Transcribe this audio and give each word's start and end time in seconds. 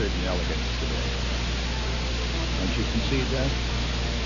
certain 0.00 0.24
elegance 0.24 0.64
today. 0.80 1.12
Don't 2.56 2.74
you 2.74 2.84
concede 2.86 3.28
that? 3.28 3.52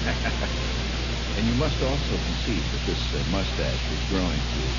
and 1.37 1.49
you 1.49 1.55
must 1.57 1.83
also 1.83 2.17
concede 2.17 2.71
that 2.71 2.85
this 2.87 3.01
uh, 3.13 3.25
mustache 3.27 3.91
is 3.91 3.99
growing 4.05 4.41
to 4.53 4.71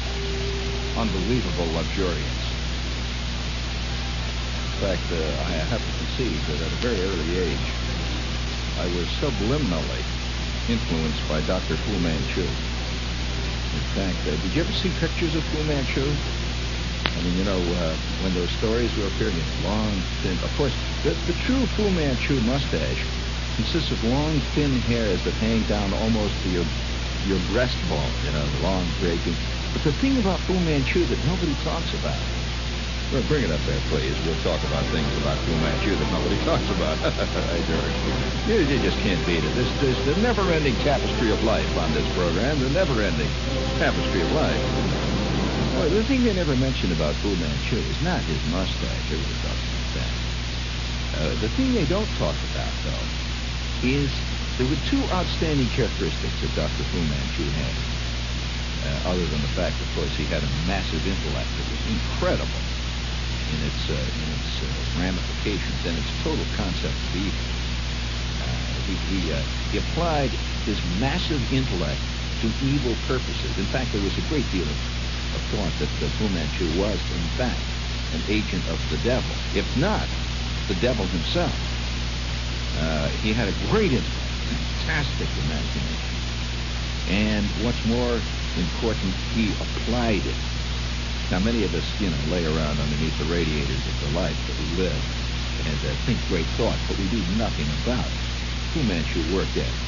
unbelievable 0.96 1.68
luxuriance. 1.73 2.55
In 4.63 4.79
fact, 4.79 5.12
uh, 5.12 5.36
I 5.44 5.52
have 5.52 5.84
to 5.86 5.91
concede 5.91 6.45
that 6.47 6.61
at 6.61 6.71
a 6.71 6.77
very 6.77 7.04
early 7.04 7.36
age, 7.36 7.75
I 8.77 8.88
was 8.88 9.09
subliminally 9.21 10.05
influenced 10.70 11.27
by 11.27 11.41
Dr. 11.41 11.75
Fu 11.75 12.00
Manchu. 12.00 12.55
In 13.73 13.84
fact, 13.93 14.25
uh, 14.25 14.38
did 14.38 14.55
you 14.55 14.62
ever 14.62 14.71
see 14.71 14.91
pictures 14.91 15.36
of 15.36 15.43
Fu 15.52 15.62
Manchu? 15.62 16.16
I 17.16 17.21
mean, 17.21 17.36
you 17.36 17.43
know, 17.43 17.73
uh, 17.73 17.95
when 18.20 18.34
those 18.34 18.52
stories 18.52 18.95
were 18.95 19.07
appearing, 19.07 19.39
long, 19.64 20.04
thin. 20.21 20.39
Of 20.43 20.52
course, 20.57 20.75
the, 21.04 21.15
the 21.25 21.34
true 21.47 21.65
Fu 21.75 21.89
Manchu 21.89 22.41
mustache 22.41 23.00
consists 23.55 23.91
of 23.91 24.04
long, 24.04 24.41
thin 24.54 24.75
hairs 24.82 25.24
that 25.24 25.36
hang 25.36 25.64
down 25.64 25.93
almost 25.93 26.36
to 26.43 26.50
your 26.50 26.65
your 27.24 27.39
breastbone, 27.39 28.24
you 28.24 28.32
know, 28.32 28.46
long, 28.61 28.93
breaking. 29.00 29.36
But 29.74 29.83
the 29.83 29.93
thing 29.93 30.19
about 30.19 30.41
Fu 30.46 30.60
Manchu 30.60 31.07
that 31.07 31.24
nobody 31.25 31.55
talks 31.64 31.93
about. 31.93 32.22
Well, 33.11 33.23
bring 33.23 33.44
it 33.44 33.52
up 33.52 33.66
there, 33.66 33.81
please. 33.88 34.17
We'll 34.25 34.41
talk 34.44 34.61
about 34.63 34.91
things 34.91 35.16
about 35.17 35.44
Fu 35.45 35.55
Manchu 35.55 35.95
that 35.97 36.11
nobody 36.11 36.38
talks 36.45 36.69
about. 36.69 37.00
You, 38.45 38.59
you 38.59 38.81
just 38.81 39.00
can't 39.00 39.25
beat 39.25 39.44
it. 39.44 39.55
This, 39.55 39.69
this 39.80 39.97
the 40.05 40.19
never-ending 40.19 40.77
tapestry 40.83 41.31
of 41.31 41.39
life 41.41 41.77
on 41.77 41.94
this 41.94 42.08
program. 42.13 42.59
The 42.59 42.69
never-ending 42.69 43.30
tapestry 43.80 44.22
of 44.22 44.31
life. 44.31 44.94
The 45.84 46.03
thing 46.08 46.23
they 46.23 46.34
never 46.34 46.56
mention 46.56 46.92
about 46.92 47.17
Fu 47.22 47.36
Manchu 47.36 47.86
is 47.88 48.02
not 48.02 48.25
his 48.25 48.45
mustache. 48.45 49.11
Everybody 49.11 49.38
talks 49.38 49.67
about 49.67 49.92
that. 49.94 50.16
Uh, 51.14 51.36
the 51.36 51.50
thing 51.50 51.73
they 51.73 51.86
don't 51.86 52.14
talk 52.14 52.44
about, 52.44 52.75
though, 52.83 53.09
is 53.81 54.23
there 54.58 54.67
were 54.67 54.77
two 54.77 55.09
outstanding 55.11 55.69
characteristics 55.69 56.41
that 56.41 56.53
Dr. 56.53 56.86
Fu 56.86 57.03
Manchu 57.03 57.49
had. 57.52 57.75
Uh, 58.83 58.99
other 59.05 59.27
than 59.27 59.41
the 59.41 59.47
fact, 59.49 59.81
of 59.81 59.89
course, 59.91 60.16
he 60.16 60.25
had 60.27 60.44
a 60.44 60.49
massive 60.49 61.05
intellect 61.05 61.55
that 61.58 61.67
was 61.67 61.86
incredible 61.86 62.66
in 63.47 63.61
its, 63.61 63.89
uh, 63.89 64.09
in 64.14 64.30
its 64.30 64.61
uh, 64.61 64.83
ramifications 64.94 65.86
and 65.86 65.97
its 65.97 66.14
total 66.21 66.45
concept 66.55 67.05
of 67.05 67.16
evil. 67.16 67.53
Uh, 68.39 68.73
he, 68.81 68.97
he, 68.97 69.31
uh, 69.31 69.45
he 69.69 69.77
applied 69.77 70.38
his 70.66 70.83
massive 70.83 71.42
intellect 71.49 72.03
to 72.42 72.53
evil 72.59 72.97
purposes. 72.97 73.58
In 73.58 73.67
fact, 73.67 73.92
there 73.92 74.02
was 74.02 74.17
a 74.17 74.21
great 74.21 74.49
deal 74.49 74.69
of, 74.69 74.77
of 75.36 75.44
thought 75.45 75.78
that 75.78 75.97
the 76.00 76.09
Fu 76.11 76.30
Manchu 76.30 76.69
was, 76.69 77.11
in 77.11 77.30
fact, 77.30 77.75
an 78.11 78.23
agent 78.28 78.67
of 78.67 78.88
the 78.89 78.97
devil, 78.97 79.38
if 79.52 79.75
not 79.75 80.09
the 80.67 80.75
devil 80.75 81.08
himself. 81.08 81.61
Uh, 82.73 83.09
he 83.11 83.33
had 83.33 83.47
a 83.47 83.53
great 83.53 83.94
fantastic 84.47 85.38
imagination. 85.38 86.23
And 87.08 87.52
what's 87.55 87.86
more 87.86 88.25
important, 88.55 89.17
he 89.22 89.55
applied 89.59 90.25
it. 90.25 90.39
Now, 91.30 91.39
many 91.39 91.64
of 91.64 91.73
us, 91.73 91.95
you 91.97 92.09
know, 92.09 92.22
lay 92.23 92.45
around 92.45 92.80
underneath 92.80 93.17
the 93.17 93.25
radiators 93.25 93.88
of 93.88 93.99
the 93.99 94.09
life 94.09 94.38
that 94.47 94.58
we 94.58 94.70
live 94.70 95.03
and 95.66 95.83
uh, 95.86 95.95
think 96.05 96.25
great 96.25 96.55
thoughts, 96.55 96.83
but 96.88 96.97
we 96.97 97.08
do 97.08 97.23
nothing 97.23 97.72
about 97.72 98.14
it. 98.14 98.22
Fu 98.73 98.83
Manchu 98.83 99.22
worked 99.22 99.58
at 99.58 99.75
it. 99.75 99.81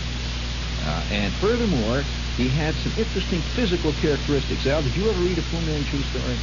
Uh, 0.81 1.05
and 1.09 1.35
furthermore, 1.37 2.07
he 2.37 2.49
had 2.49 2.75
some 2.77 2.93
interesting 2.97 3.43
physical 3.55 3.93
characteristics. 3.93 4.65
Al, 4.67 4.83
did 4.83 4.95
you 4.95 5.09
ever 5.09 5.19
read 5.19 5.39
a 5.39 5.43
Fu 5.49 5.59
Manchu 5.59 6.03
story? 6.03 6.39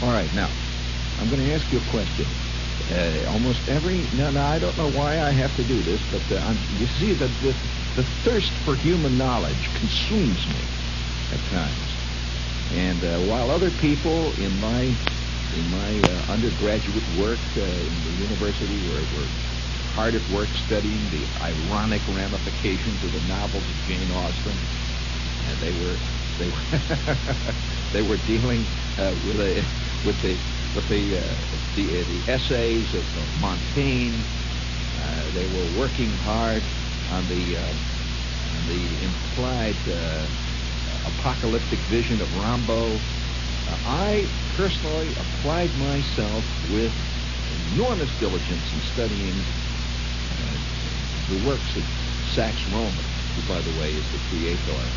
All 0.00 0.10
right, 0.10 0.32
now, 0.32 0.50
I'm 1.18 1.28
going 1.28 1.44
to 1.44 1.52
ask 1.52 1.70
you 1.70 1.78
a 1.78 1.90
question. 1.90 2.26
Uh, 2.90 3.30
almost 3.30 3.60
every 3.68 4.08
now, 4.12 4.30
now 4.30 4.46
I 4.46 4.58
don't 4.58 4.76
know 4.78 4.88
why 4.88 5.20
I 5.20 5.32
have 5.32 5.54
to 5.56 5.64
do 5.64 5.82
this, 5.82 6.00
but 6.10 6.22
uh, 6.32 6.54
you 6.70 6.86
see 6.86 7.12
the, 7.12 7.28
the 7.28 7.54
the 7.96 8.04
thirst 8.24 8.52
for 8.64 8.76
human 8.76 9.18
knowledge 9.18 9.68
consumes 9.74 10.46
me 10.46 10.64
at 11.30 11.44
times. 11.50 11.90
And 12.70 13.04
uh, 13.04 13.18
while 13.18 13.50
other 13.50 13.70
people 13.70 14.32
in 14.34 14.58
my 14.58 14.96
in 15.52 15.68
my 15.68 16.00
uh, 16.00 16.24
undergraduate 16.32 17.08
work 17.08 17.40
uh, 17.56 17.60
in 17.60 18.04
the 18.04 18.12
university 18.12 18.78
were, 18.78 19.04
were 19.12 19.28
hard 19.84 20.14
at 20.14 20.28
work 20.30 20.50
studying 20.54 21.10
the 21.10 21.26
ironic 21.42 22.02
ramifications 22.06 23.02
of 23.02 23.12
the 23.12 23.20
novels 23.20 23.68
of 23.68 23.82
Jane 23.82 24.10
Austen, 24.10 24.56
and 25.48 25.60
they 25.60 25.72
were 25.72 26.00
they 26.36 26.48
were 26.48 26.62
they 27.92 28.02
were 28.02 28.18
dealing 28.18 28.68
uh, 28.98 29.14
with 29.16 29.40
a 29.40 29.68
with 30.02 30.20
the 30.20 30.40
with 30.74 30.88
the 30.88 31.16
uh, 31.18 31.36
the, 31.74 32.00
uh, 32.00 32.04
the 32.04 32.24
essays 32.28 32.94
of, 32.94 33.06
Montaigne. 33.34 34.24
Uh, 34.96 35.30
they 35.30 35.46
were 35.46 35.66
working 35.66 36.14
hard 36.14 36.70
on 37.08 37.26
the 37.28 37.56
uh, 37.56 37.74
on 38.50 38.66
the 38.66 39.00
implied 39.02 39.88
apocalyptic 41.04 41.84
vision 41.86 42.20
of. 42.20 42.32
Uh, 43.66 43.76
I 43.84 44.30
personally 44.48 45.14
applied 45.16 45.74
myself 45.76 46.46
with 46.62 46.94
enormous 47.50 48.12
diligence 48.14 48.72
in 48.72 48.80
studying 48.82 49.46
the 51.28 51.36
works 51.36 51.76
of 51.76 51.84
Sax 52.22 52.64
Rohmer, 52.66 53.10
who, 53.34 53.42
by 53.42 53.62
the 53.62 53.72
way, 53.72 53.94
is 53.94 54.10
the 54.10 54.18
creator, 54.18 54.94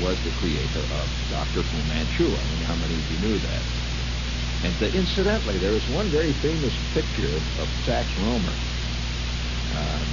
was 0.00 0.22
the 0.22 0.32
creator 0.32 0.84
of 0.90 1.10
Dr. 1.28 1.62
Fu 1.62 1.82
Manchu. 1.82 2.36
I 2.36 2.40
don't 2.46 2.60
how 2.62 2.74
many 2.76 2.98
of 2.98 3.10
you 3.10 3.18
knew 3.18 3.38
that. 3.38 3.62
And 4.62 4.82
uh, 4.82 4.86
incidentally, 4.86 5.58
there 5.58 5.76
is 5.76 5.88
one 5.88 6.10
very 6.10 6.32
famous 6.32 6.76
picture 6.94 7.36
of, 7.56 7.68
Sax 7.84 8.14
Rohmer. 8.14 8.56
Uh, 9.70 10.04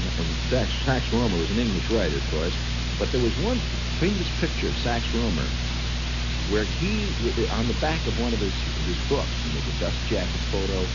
Sax, 0.49 0.73
Sax 0.85 1.09
Rohmer 1.09 1.39
was 1.39 1.51
an 1.51 1.59
English 1.59 1.89
writer, 1.89 2.17
of 2.17 2.27
course, 2.27 2.57
but 2.99 3.11
there 3.11 3.21
was 3.21 3.37
one 3.37 3.61
famous 3.99 4.29
picture 4.39 4.69
of 4.69 4.77
Sax 4.77 5.07
Rohmer 5.13 5.51
where 6.47 6.65
he, 6.65 7.13
on 7.49 7.67
the 7.67 7.73
back 7.73 8.07
of 8.07 8.17
one 8.17 8.33
of 8.33 8.39
his, 8.39 8.55
his 8.85 8.97
books, 8.99 9.43
and 9.43 9.53
there's 9.53 9.67
a 9.67 9.71
dust 9.73 9.99
jacket 10.05 10.41
photo, 10.49 10.89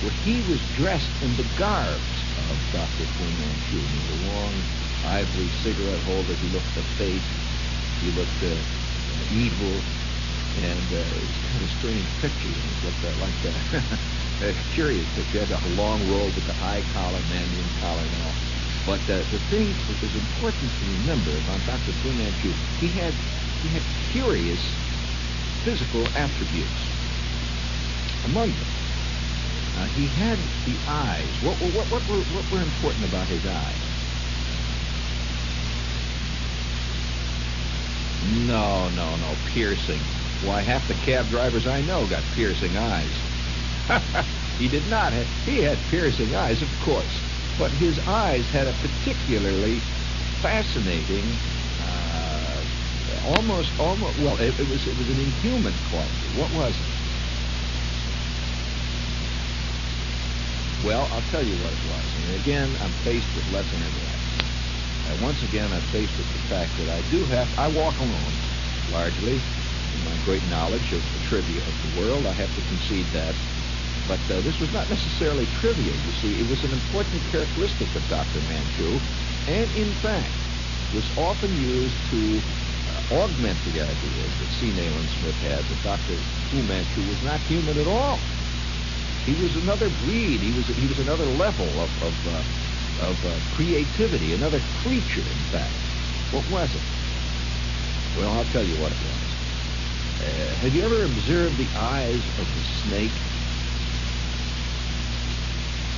where 0.00 0.12
he 0.12 0.40
was 0.42 0.60
dressed 0.74 1.12
in 1.20 1.36
the 1.36 1.44
garbs 1.44 2.24
of 2.36 2.58
Dr. 2.72 3.06
Fu 3.06 3.30
Manchu. 3.30 3.82
With 3.82 4.08
a 4.08 4.12
long 4.12 4.66
ivory 5.04 5.50
cigarette 5.62 6.02
holder, 6.02 6.34
he 6.34 6.48
looked 6.48 6.76
a 6.76 6.82
face, 6.98 7.28
he 8.00 8.10
looked 8.10 8.42
uh, 8.42 8.64
evil, 9.28 9.88
and 10.54 10.92
uh, 10.92 10.96
it 11.16 11.26
was 11.26 11.38
kind 11.38 11.56
of 11.56 11.62
a 11.62 11.68
strange 11.68 12.16
picture. 12.16 12.50
It 12.50 12.82
looked 12.82 13.04
uh, 13.04 13.16
like 13.16 13.44
a, 13.44 14.00
a 14.40 14.54
curious 14.54 15.08
picture. 15.08 15.38
He 15.38 15.40
had 15.40 15.52
a 15.64 15.68
long 15.68 16.04
robe 16.04 16.36
with 16.36 16.46
the 16.46 16.54
high 16.54 16.82
collar, 16.84 17.22
Mandarin 17.22 17.72
collar 17.72 18.06
and 18.06 18.14
all. 18.16 18.38
But 18.84 19.08
uh, 19.10 19.24
the 19.30 19.40
thing 19.40 19.80
that 19.88 20.02
is 20.02 20.16
important 20.16 20.74
to 20.76 20.86
remember 20.86 21.36
about 21.38 21.64
Dr. 21.66 21.94
Fu 21.94 22.14
Manchu, 22.14 22.56
he 22.76 22.92
had 22.92 23.22
he 23.58 23.68
had 23.70 23.94
curious 23.94 24.80
physical 25.64 26.10
attributes. 26.14 26.92
Among 28.24 28.56
them, 28.56 28.70
uh, 29.74 29.86
he 29.86 30.08
had 30.08 30.50
the 30.64 30.82
eyes. 30.86 31.40
What, 31.40 31.60
what, 31.60 31.90
what, 31.90 32.08
were, 32.08 32.22
what 32.24 32.50
were 32.50 32.62
important 32.62 33.04
about 33.04 33.28
his 33.28 33.46
eyes? 33.46 33.89
No, 38.20 38.88
no, 38.88 39.16
no, 39.16 39.36
piercing. 39.36 40.10
Why, 40.38 40.62
half 40.62 40.86
the 40.86 40.94
cab 40.94 41.28
drivers 41.28 41.66
I 41.66 41.82
know 41.82 42.06
got 42.06 42.30
piercing 42.30 42.76
eyes. 42.76 43.24
he 44.58 44.68
did 44.68 44.86
not. 44.86 45.12
He 45.44 45.58
had 45.58 45.86
piercing 45.88 46.34
eyes, 46.34 46.62
of 46.62 46.78
course, 46.78 47.24
but 47.56 47.74
his 47.74 48.00
eyes 48.06 48.50
had 48.50 48.66
a 48.68 48.74
particularly 48.74 49.86
fascinating, 50.42 51.42
uh, 51.78 52.66
almost, 53.20 53.74
almost. 53.78 54.18
Well, 54.18 54.36
it, 54.38 54.56
it 54.60 54.64
was 54.68 54.86
it 54.86 54.96
was 54.96 55.08
an 55.10 55.18
inhuman 55.18 55.80
quality. 55.80 56.30
What 56.30 56.52
was 56.52 56.80
it? 56.80 56.94
Well, 60.82 61.06
I'll 61.12 61.22
tell 61.22 61.44
you 61.44 61.56
what 61.56 61.72
it 61.72 61.80
was. 61.80 62.14
And 62.16 62.28
again, 62.28 62.76
I'm 62.80 62.92
faced 62.92 63.34
with 63.34 63.46
less 63.46 63.72
intellect. 63.72 64.19
Once 65.14 65.42
again, 65.42 65.72
I'm 65.72 65.84
faced 65.84 66.18
with 66.18 66.30
the 66.32 66.40
fact 66.40 66.76
that 66.76 66.88
I 66.88 67.02
do 67.02 67.26
have, 67.26 67.54
I 67.58 67.68
walk 67.68 68.00
alone, 68.00 68.40
largely, 68.86 69.46
in 69.92 70.02
my 70.02 70.18
great 70.18 70.44
knowledge 70.44 70.92
of 70.92 71.10
the 71.12 71.20
trivia 71.20 71.64
of 71.64 71.80
the 71.80 71.88
world. 71.88 72.26
I 72.26 72.34
have 72.34 72.52
to 72.54 72.62
concede 72.62 73.12
that. 73.12 73.38
But 74.06 74.30
uh, 74.30 74.42
this 74.42 74.60
was 74.60 74.72
not 74.72 74.88
necessarily 74.88 75.46
trivia, 75.46 75.94
you 75.96 76.12
see. 76.12 76.38
It 76.40 76.44
was 76.44 76.64
an 76.64 76.72
important 76.72 77.26
characteristic 77.26 77.94
of 77.96 78.08
Dr. 78.08 78.42
Manchu, 78.42 79.02
and 79.46 79.70
in 79.72 79.94
fact, 79.94 80.50
was 80.90 81.10
often 81.16 81.54
used 81.54 82.04
to 82.06 82.44
uh, 82.86 83.00
augment 83.10 83.62
the 83.64 83.80
ideas 83.80 84.38
that 84.38 84.52
C. 84.52 84.72
Nayland 84.72 85.10
Smith 85.10 85.38
had 85.38 85.68
that 85.68 85.82
Dr. 85.82 86.26
Fu 86.50 86.62
Manchu 86.62 87.04
was 87.04 87.22
not 87.22 87.42
human 87.42 87.78
at 87.78 87.86
all. 87.86 88.28
He 89.24 89.34
was 89.34 89.56
another 89.56 89.90
breed. 89.90 90.42
He 90.42 90.52
was 90.52 90.68
he 90.68 90.86
was 90.86 90.98
another 90.98 91.30
level 91.30 91.80
of 91.80 91.98
of, 91.98 92.26
uh, 92.26 92.44
of 93.00 93.24
uh, 93.24 93.42
creativity, 93.50 94.34
another 94.34 94.62
creature, 94.62 95.28
in 95.28 95.44
fact. 95.44 95.88
What 96.30 96.46
was 96.48 96.76
it? 96.76 96.86
Well, 98.14 98.32
I'll 98.32 98.46
tell 98.46 98.64
you 98.64 98.78
what 98.78 98.92
it 98.92 99.02
was. 99.02 99.38
Uh, 100.20 100.56
have 100.56 100.74
you 100.74 100.84
ever 100.84 101.04
observed 101.04 101.58
the 101.58 101.72
eyes 101.74 102.28
of 102.38 102.54
the 102.54 102.64
snake? 102.64 103.24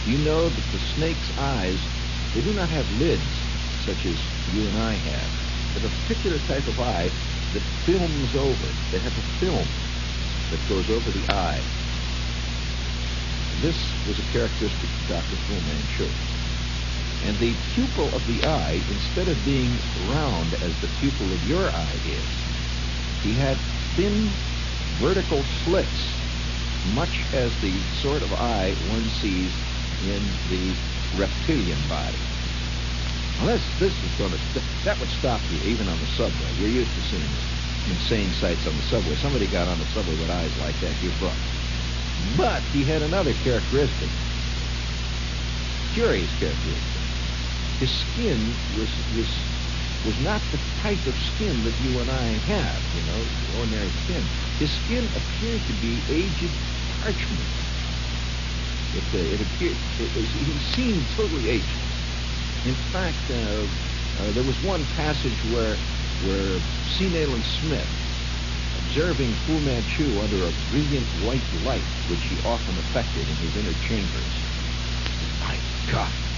You 0.05 0.19
know 0.19 0.51
that 0.51 0.71
the 0.71 0.81
snake's 0.81 1.31
eyes, 1.39 1.91
they 2.33 2.43
do 2.43 2.53
not 2.55 2.71
have 2.71 2.91
lids 2.91 3.49
such 3.77 4.07
as 4.07 4.31
you 4.47 4.67
and 4.69 4.77
I 4.79 4.97
have. 4.97 5.35
They 5.75 5.81
a 5.87 5.91
particular 5.91 6.41
type 6.41 6.69
of 6.69 6.81
eye 6.81 7.15
that 7.53 7.69
films 7.69 8.35
over. 8.35 8.81
They 8.91 9.01
have 9.01 9.19
a 9.19 9.23
film 9.23 9.81
that 10.51 10.67
goes 10.67 10.91
over 10.91 11.13
the 11.13 11.29
eye. 11.31 11.71
This 13.53 13.97
was 14.05 14.19
a 14.21 14.25
characteristic 14.25 14.97
of 14.97 15.07
Dr. 15.07 15.39
Fu 15.39 15.61
Manchu. 15.63 16.17
And 17.23 17.39
the 17.39 17.57
pupil 17.57 18.13
of 18.15 18.27
the 18.27 18.45
eye, 18.45 18.85
instead 18.89 19.29
of 19.29 19.45
being 19.45 19.83
round 19.95 20.55
as 20.55 20.79
the 20.81 20.89
pupil 20.89 21.33
of 21.33 21.45
your 21.45 21.75
eye 21.75 22.01
is, 22.05 22.47
he 23.19 23.35
had 23.35 23.65
thin 23.97 24.41
vertical 24.91 25.45
slits, 25.45 26.25
much 26.85 27.27
as 27.33 27.59
the 27.61 27.87
sort 27.93 28.23
of 28.25 28.33
eye 28.33 28.75
one 28.79 29.09
sees 29.11 29.61
in 30.01 30.41
the 30.45 30.81
reptilian 31.13 31.87
body. 31.89 32.33
Well, 33.39 33.49
this, 33.49 33.73
this 33.79 34.03
is 34.03 34.15
going 34.15 34.33
to, 34.33 34.65
that 34.85 35.01
would 35.01 35.11
stop 35.11 35.51
you 35.51 35.61
even 35.61 35.89
on 35.89 36.01
the 36.01 36.09
subway. 36.09 36.55
You're 36.55 36.69
used 36.69 36.95
to 36.97 37.03
seeing 37.03 37.39
insane 37.87 38.33
sights 38.35 38.67
on 38.67 38.77
the 38.77 38.83
subway. 38.83 39.17
Somebody 39.17 39.49
got 39.49 39.69
on 39.69 39.79
the 39.81 39.87
subway 39.87 40.17
with 40.17 40.31
eyes 40.31 40.57
like 40.57 40.81
that, 40.81 41.01
you're 41.03 41.13
booked. 41.13 41.49
But 42.37 42.65
he 42.69 42.85
had 42.85 43.03
another 43.03 43.35
characteristic, 43.35 44.11
curious 45.93 46.35
characteristic. 46.35 46.92
His 47.83 47.91
skin 47.91 48.61
was 48.73 49.01
was 49.11 49.29
was 50.05 50.17
not 50.21 50.49
the 50.53 50.61
type 50.81 51.05
of 51.05 51.19
skin 51.19 51.65
that 51.65 51.81
you 51.81 51.99
and 51.99 52.09
I 52.09 52.39
have, 52.39 52.85
you 52.95 53.03
know, 53.03 53.27
ordinary 53.53 53.91
skin. 53.91 54.31
His 54.57 54.71
skin 54.71 55.11
appeared 55.17 55.67
to 55.67 55.73
be 55.73 56.05
aged 56.09 56.53
parchment. 56.87 57.51
It, 58.93 59.05
uh, 59.13 59.19
it 59.19 59.41
appeared, 59.41 59.79
it, 59.99 60.13
it, 60.15 60.27
he 60.27 60.61
seemed 60.61 61.11
totally 61.11 61.49
aged. 61.49 61.83
In 62.63 62.77
fact, 62.93 63.29
uh, 63.31 63.67
uh, 64.17 64.31
there 64.31 64.45
was 64.45 64.61
one 64.61 64.87
passage 64.87 65.43
where, 65.43 65.81
where 66.21 66.63
C. 66.85 67.09
Nayland 67.09 67.45
Smith, 67.45 67.91
observing 68.77 69.39
Fu 69.45 69.61
Manchu 69.61 70.21
under 70.21 70.47
a 70.47 70.53
brilliant 70.53 71.13
white 71.13 71.53
light, 71.53 71.91
which 72.07 72.27
he 72.27 72.39
often 72.45 72.79
affected 72.79 73.29
in 73.29 73.39
his 73.39 73.57
inner 73.57 73.75
chambers, 73.75 74.33
my 75.41 75.61
God, 75.91 76.32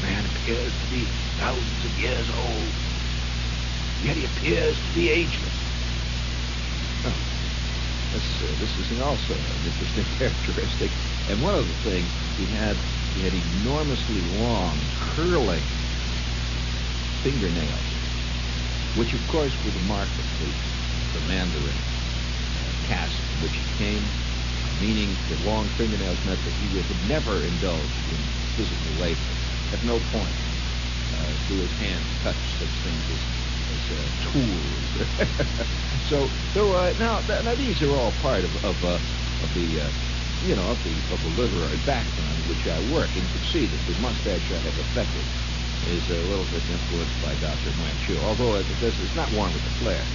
man 0.00 0.26
appears 0.26 0.76
to 0.80 0.86
be 0.86 1.10
thousands 1.38 1.84
of 1.84 1.98
years 1.98 2.30
old, 2.30 2.74
yet 4.00 4.16
he 4.16 4.24
appears 4.24 4.80
to 4.82 4.92
be 4.92 5.10
ageless. 5.10 5.56
Oh, 7.04 7.22
this, 8.12 8.42
uh, 8.42 8.56
this 8.58 8.78
is 8.78 8.92
also 9.00 9.34
an 9.34 9.66
interesting 9.66 10.06
characteristic. 10.18 10.92
And 11.26 11.40
one 11.40 11.54
of 11.54 11.68
the 11.68 11.76
things 11.76 12.12
he 12.36 12.46
had, 12.46 12.82
he 13.14 13.22
had 13.22 13.34
enormously 13.34 14.20
long, 14.20 14.90
curling 14.96 15.68
fingernails, 17.22 17.98
which 18.94 19.14
of 19.14 19.26
course 19.26 19.62
were 19.62 19.72
the 19.72 19.80
mark 19.80 20.18
of 20.18 20.26
the, 20.38 20.56
the 21.12 21.20
Mandarin 21.20 21.86
uh, 22.56 22.72
caste 22.82 23.24
which 23.38 23.56
he 23.58 23.66
came, 23.66 24.14
meaning 24.78 25.20
that 25.28 25.40
long 25.40 25.70
fingernails 25.70 26.24
meant 26.24 26.44
that 26.44 26.56
he 26.56 26.68
would 26.68 26.90
never 27.02 27.44
indulge 27.44 28.00
in 28.06 28.32
physical 28.56 28.96
labor. 28.96 29.35
At 29.72 29.82
no 29.82 30.00
point 30.00 30.38
uh, 31.12 31.34
do 31.46 31.60
his 31.60 31.74
hands 31.74 32.14
touch 32.20 32.56
such 32.58 32.82
things 32.82 33.08
as, 33.10 33.26
as 33.68 33.90
uh, 33.90 34.10
tools. 34.20 34.96
so, 36.02 36.32
so 36.48 36.72
uh, 36.72 36.94
now, 36.96 37.22
now 37.22 37.56
these 37.56 37.82
are 37.82 37.96
all 37.96 38.12
part 38.12 38.44
of, 38.44 38.56
of, 38.64 38.84
uh, 38.84 39.00
of 39.40 39.54
the 39.54 39.80
uh, 39.80 39.92
you 40.40 40.56
know, 40.56 40.68
of 40.68 40.82
the, 40.82 41.04
of 41.10 41.22
the 41.22 41.28
literary 41.28 41.78
background 41.78 42.44
which 42.44 42.66
I 42.66 42.80
work. 42.80 43.16
And 43.16 43.30
can 43.30 43.42
see 43.42 43.66
that 43.68 43.86
the 43.86 43.94
mustache 43.94 44.52
I 44.52 44.60
have 44.60 44.78
affected 44.78 45.30
is 45.82 46.08
a 46.10 46.22
little 46.22 46.46
bit 46.46 46.68
influenced 46.68 47.20
by 47.20 47.36
Dr. 47.36 47.72
Manchu, 47.74 48.20
although 48.22 48.56
it, 48.56 48.68
it's 48.70 49.14
not 49.16 49.32
one 49.32 49.52
with 49.54 49.64
the 49.64 49.70
flair. 49.70 50.12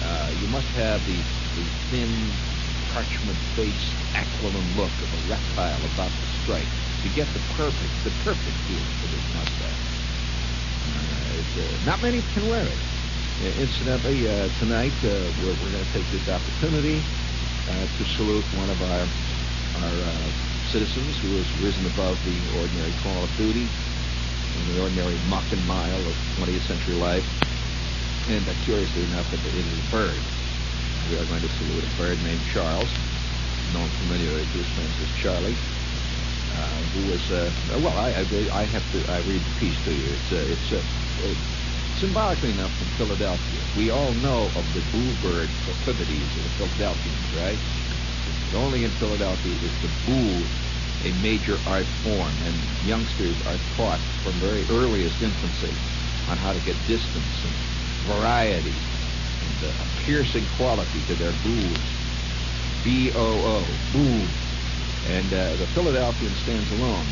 Uh, 0.00 0.30
you 0.34 0.48
must 0.48 0.72
have 0.74 1.04
the, 1.04 1.28
the 1.54 1.72
thin, 1.90 2.40
parchment-faced, 2.88 4.04
aquiline 4.14 4.74
look 4.74 5.02
of 5.02 5.12
a 5.14 5.18
reptile 5.18 5.86
about 5.86 6.18
to 6.20 6.27
strike 6.48 6.72
to 7.04 7.08
get 7.12 7.28
the 7.36 7.44
perfect, 7.60 7.92
the 8.08 8.14
perfect 8.24 8.56
feel 8.64 8.80
for 9.04 9.08
this 9.12 9.26
mustache. 9.36 9.84
Uh, 10.88 11.60
uh, 11.60 11.84
not 11.84 12.00
many 12.00 12.24
can 12.32 12.48
wear 12.48 12.64
it. 12.64 12.80
Uh, 13.44 13.52
incidentally, 13.60 14.24
uh, 14.24 14.48
tonight 14.56 14.96
we're, 15.04 15.28
we're 15.44 15.72
going 15.76 15.84
to 15.84 15.92
take 15.92 16.08
this 16.08 16.24
opportunity 16.32 17.04
to 17.68 18.04
salute 18.16 18.44
one 18.56 18.70
of 18.72 18.80
our 18.80 19.04
our 19.84 19.96
citizens 20.72 21.20
who 21.20 21.36
has 21.36 21.44
risen 21.60 21.84
above 21.92 22.16
the 22.24 22.36
ordinary 22.56 22.96
call 23.04 23.22
of 23.22 23.30
duty 23.36 23.68
in 23.68 24.62
the 24.72 24.80
ordinary 24.80 25.20
muck 25.28 25.44
and 25.52 25.60
mile 25.68 26.00
of 26.00 26.16
20th 26.40 26.64
century 26.64 26.96
life. 26.96 27.28
And 28.32 28.40
uh, 28.48 28.56
curiously 28.64 29.04
enough, 29.12 29.28
it 29.36 29.44
is 29.52 29.68
a 29.68 29.90
bird. 29.92 30.16
We 31.12 31.20
are 31.20 31.28
going 31.28 31.44
to 31.44 31.52
salute 31.60 31.84
a 31.84 31.92
bird 32.00 32.16
named 32.24 32.40
Charles, 32.56 32.88
known 33.76 33.88
familiarly 34.00 34.48
to 34.48 34.56
his 34.64 34.68
friends 34.72 34.96
as 35.04 35.12
Charlie, 35.20 35.56
who 36.92 37.06
was, 37.06 37.30
uh, 37.30 37.52
well, 37.78 37.96
I, 37.98 38.10
I, 38.10 38.62
I, 38.62 38.64
have 38.66 38.90
to, 38.92 39.04
I 39.10 39.18
read 39.18 39.44
the 39.44 39.50
piece 39.58 39.78
to 39.84 39.92
you. 39.92 40.12
It's, 40.14 40.32
uh, 40.32 40.36
it's 40.36 40.72
uh, 40.72 40.82
symbolically 42.00 42.50
enough 42.50 42.72
from 42.78 42.88
Philadelphia. 42.96 43.62
We 43.74 43.90
all 43.90 44.12
know 44.14 44.50
of 44.54 44.72
the 44.74 44.80
bluebird 44.80 45.50
proclivities 45.64 46.36
of 46.36 46.44
the 46.44 46.50
Philadelphians, 46.56 47.32
right? 47.32 47.58
Only 48.54 48.84
in 48.84 48.92
Philadelphia 48.92 49.56
is 49.62 49.72
the 49.82 49.88
boo 49.88 50.48
a 51.04 51.12
major 51.12 51.58
art 51.66 51.86
form, 52.02 52.34
and 52.42 52.54
youngsters 52.82 53.40
are 53.46 53.58
taught 53.76 54.00
from 54.22 54.40
very 54.40 54.64
earliest 54.68 55.22
infancy 55.22 55.72
on 56.26 56.38
how 56.38 56.52
to 56.52 56.60
get 56.60 56.74
distance 56.86 57.44
and 57.44 57.54
variety 58.04 58.74
and 59.42 59.62
uh, 59.62 59.72
a 59.78 59.86
piercing 60.00 60.46
quality 60.46 61.00
to 61.06 61.14
their 61.14 61.32
boos. 61.32 61.78
B-O-O, 62.82 63.78
boo. 63.92 64.26
And 65.08 65.32
uh, 65.32 65.56
the 65.56 65.66
Philadelphian 65.66 66.34
stands 66.36 66.70
alone. 66.70 67.06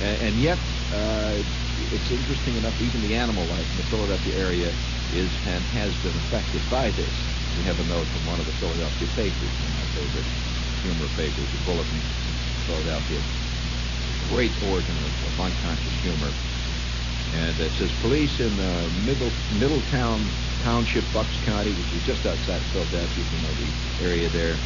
And, 0.00 0.20
and 0.20 0.40
yet, 0.40 0.58
uh, 0.90 1.42
it's 1.76 2.10
interesting 2.10 2.56
enough, 2.56 2.80
even 2.80 3.00
the 3.00 3.14
animal 3.14 3.46
life 3.46 3.70
in 3.70 3.76
the 3.78 3.84
Philadelphia 3.84 4.34
area 4.34 4.74
is 5.10 5.38
and 5.44 5.64
has 5.66 5.96
been 5.96 6.16
affected 6.16 6.68
by 6.68 6.90
this. 6.90 7.14
We 7.56 7.64
have 7.64 7.78
a 7.78 7.84
note 7.84 8.08
from 8.10 8.26
one 8.26 8.40
of 8.40 8.46
the 8.46 8.52
Philadelphia 8.52 9.08
papers, 9.08 9.52
my 9.68 9.86
favorite 9.94 10.26
humor 10.82 11.08
papers, 11.08 11.52
the 11.52 11.58
Bulletin, 11.58 12.02
Philadelphia. 12.66 13.22
Great 14.18 14.56
organ 14.60 14.98
of, 14.98 15.12
of 15.22 15.40
unconscious 15.40 15.94
humor. 16.02 16.34
And 17.32 17.60
it 17.60 17.72
says 17.74 17.92
police 18.00 18.40
in 18.40 18.58
uh, 18.60 18.88
Middle, 18.90 19.34
Middletown 19.50 20.34
Township, 20.62 21.12
Bucks 21.12 21.38
County, 21.44 21.72
which 21.72 21.92
is 21.92 22.02
just 22.02 22.26
outside 22.26 22.62
of 22.62 22.68
Philadelphia, 22.72 23.24
you 23.30 23.38
know 23.38 23.54
the 23.54 23.72
area 24.00 24.30
there. 24.30 24.60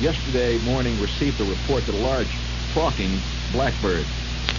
Yesterday 0.00 0.58
morning 0.58 1.00
received 1.00 1.40
a 1.40 1.44
report 1.44 1.86
that 1.86 1.94
a 1.94 2.04
large 2.04 2.28
talking 2.74 3.18
blackbird 3.52 4.04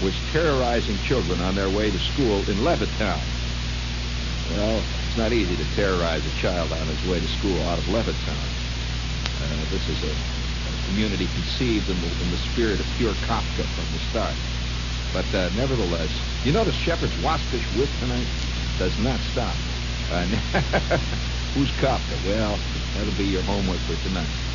was 0.01 0.17
terrorizing 0.33 0.97
children 1.05 1.39
on 1.41 1.53
their 1.53 1.69
way 1.69 1.91
to 1.91 1.99
school 1.99 2.41
in 2.49 2.57
Levittown. 2.65 3.21
Well, 4.57 4.81
it's 4.81 5.17
not 5.17 5.33
easy 5.33 5.55
to 5.55 5.75
terrorize 5.75 6.25
a 6.25 6.41
child 6.41 6.71
on 6.73 6.87
his 6.87 7.07
way 7.07 7.19
to 7.19 7.27
school 7.37 7.61
out 7.69 7.77
of 7.77 7.85
Levittown. 7.85 8.49
Uh, 9.37 9.69
this 9.69 9.85
is 9.89 10.01
a 10.09 10.13
community 10.89 11.27
conceived 11.27 11.87
in 11.87 12.01
the, 12.01 12.09
in 12.23 12.31
the 12.31 12.41
spirit 12.49 12.79
of 12.79 12.87
pure 12.97 13.13
Kafka 13.29 13.61
from 13.77 13.85
the 13.93 14.01
start. 14.09 14.33
But 15.13 15.29
uh, 15.37 15.53
nevertheless, 15.53 16.09
you 16.45 16.51
notice 16.51 16.73
Shepard's 16.73 17.15
waspish 17.21 17.65
wit 17.77 17.89
tonight 17.99 18.25
does 18.79 18.97
not 18.97 19.19
stop. 19.31 19.53
Uh, 20.09 20.25
who's 21.53 21.69
Kafka? 21.77 22.17
Well, 22.25 22.57
that'll 22.95 23.13
be 23.13 23.25
your 23.25 23.43
homework 23.43 23.79
for 23.85 24.01
tonight. 24.01 24.46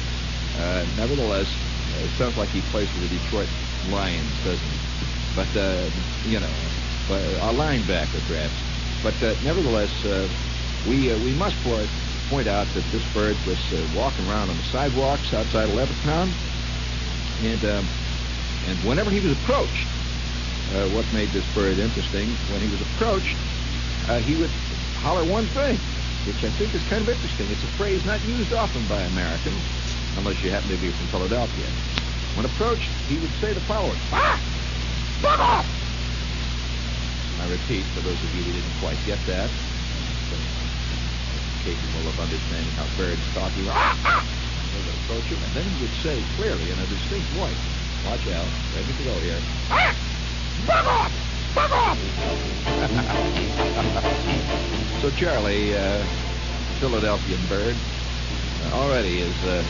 Uh, 0.56 0.85
nevertheless, 0.97 1.47
uh, 1.94 2.04
it 2.04 2.11
sounds 2.18 2.37
like 2.37 2.49
he 2.50 2.61
plays 2.71 2.88
for 2.90 3.00
the 3.00 3.09
Detroit 3.09 3.49
Lions, 3.88 4.32
doesn't 4.44 4.68
he? 4.68 4.80
But, 5.35 5.56
uh, 5.56 5.90
you 6.25 6.40
know, 6.40 6.52
a 7.09 7.52
linebacker 7.52 8.21
perhaps. 8.26 8.54
But 9.02 9.14
uh, 9.23 9.35
nevertheless, 9.42 9.90
we 10.87 11.12
we 11.14 11.35
must 11.35 11.56
point 12.28 12.49
out 12.49 12.66
that 12.75 12.85
this 12.92 13.04
bird 13.12 13.37
was 13.47 13.59
uh, 13.73 13.87
walking 13.94 14.25
around 14.26 14.50
on 14.50 14.56
the 14.56 14.64
sidewalks 14.73 15.32
outside 15.32 15.68
of 15.68 15.75
Levittown, 15.76 16.32
and 17.44 17.64
um, 17.64 17.88
and 18.66 18.78
whenever 18.88 19.11
he 19.11 19.21
was 19.21 19.32
approached, 19.32 19.87
uh, 20.73 20.88
what 20.88 21.04
made 21.12 21.32
this 21.32 21.44
bird 21.54 21.78
interesting? 21.78 22.28
When 22.49 22.62
he 22.62 22.68
was 22.68 22.80
approached, 22.80 23.37
uh, 24.09 24.18
he 24.21 24.37
would 24.37 24.50
holler 24.97 25.25
one 25.25 25.47
thing, 25.49 25.78
which 26.26 26.44
I 26.44 26.56
think 26.56 26.75
is 26.75 26.82
kind 26.88 27.02
of 27.02 27.09
interesting. 27.09 27.50
It's 27.50 27.64
a 27.64 27.76
phrase 27.76 28.04
not 28.06 28.25
used 28.25 28.52
often 28.52 28.87
by 28.88 29.02
Americans, 29.02 29.62
unless 30.16 30.42
you 30.42 30.50
happen 30.50 30.69
to 30.71 30.76
be 30.76 30.90
from 30.92 31.09
Philadelphia. 31.09 31.69
When 32.35 32.47
approached, 32.47 32.90
he 33.09 33.19
would 33.19 33.33
say 33.40 33.52
the 33.52 33.61
following: 33.61 33.99
"Ah, 34.12 34.40
bug 35.21 35.40
off!" 35.40 35.66
I 37.40 37.47
repeat, 37.47 37.85
for 37.95 38.00
those 38.00 38.23
of 38.23 38.35
you 38.35 38.42
who 38.45 38.52
didn't 38.52 38.78
quite 38.78 39.04
get 39.04 39.25
that, 39.26 39.50
capable 41.64 42.09
of 42.09 42.19
understanding 42.19 42.73
how 42.75 42.87
birds 42.97 43.23
talk. 43.35 43.52
He 43.52 43.62
would, 43.62 43.73
ah, 43.73 43.99
ah, 44.04 44.25
approach 45.04 45.25
him, 45.26 45.42
and 45.42 45.54
then 45.54 45.66
he 45.66 45.81
would 45.81 45.95
say 46.02 46.25
clearly 46.37 46.71
in 46.71 46.78
a 46.78 46.87
distinct 46.87 47.31
voice, 47.33 47.59
Watch 48.04 48.26
out. 48.26 48.49
Ready 48.75 48.92
to 48.95 49.04
go 49.04 49.21
here. 49.21 49.40
Ah! 49.71 49.95
Bug 50.66 50.87
off! 50.87 51.12
Bug 51.54 51.71
off! 51.71 51.99
so 55.02 55.11
Charlie, 55.11 55.76
uh, 55.76 56.04
Philadelphian 56.81 57.47
bird, 57.47 57.76
uh, 58.61 58.75
already 58.75 59.21
is 59.21 59.37
uh, 59.45 59.62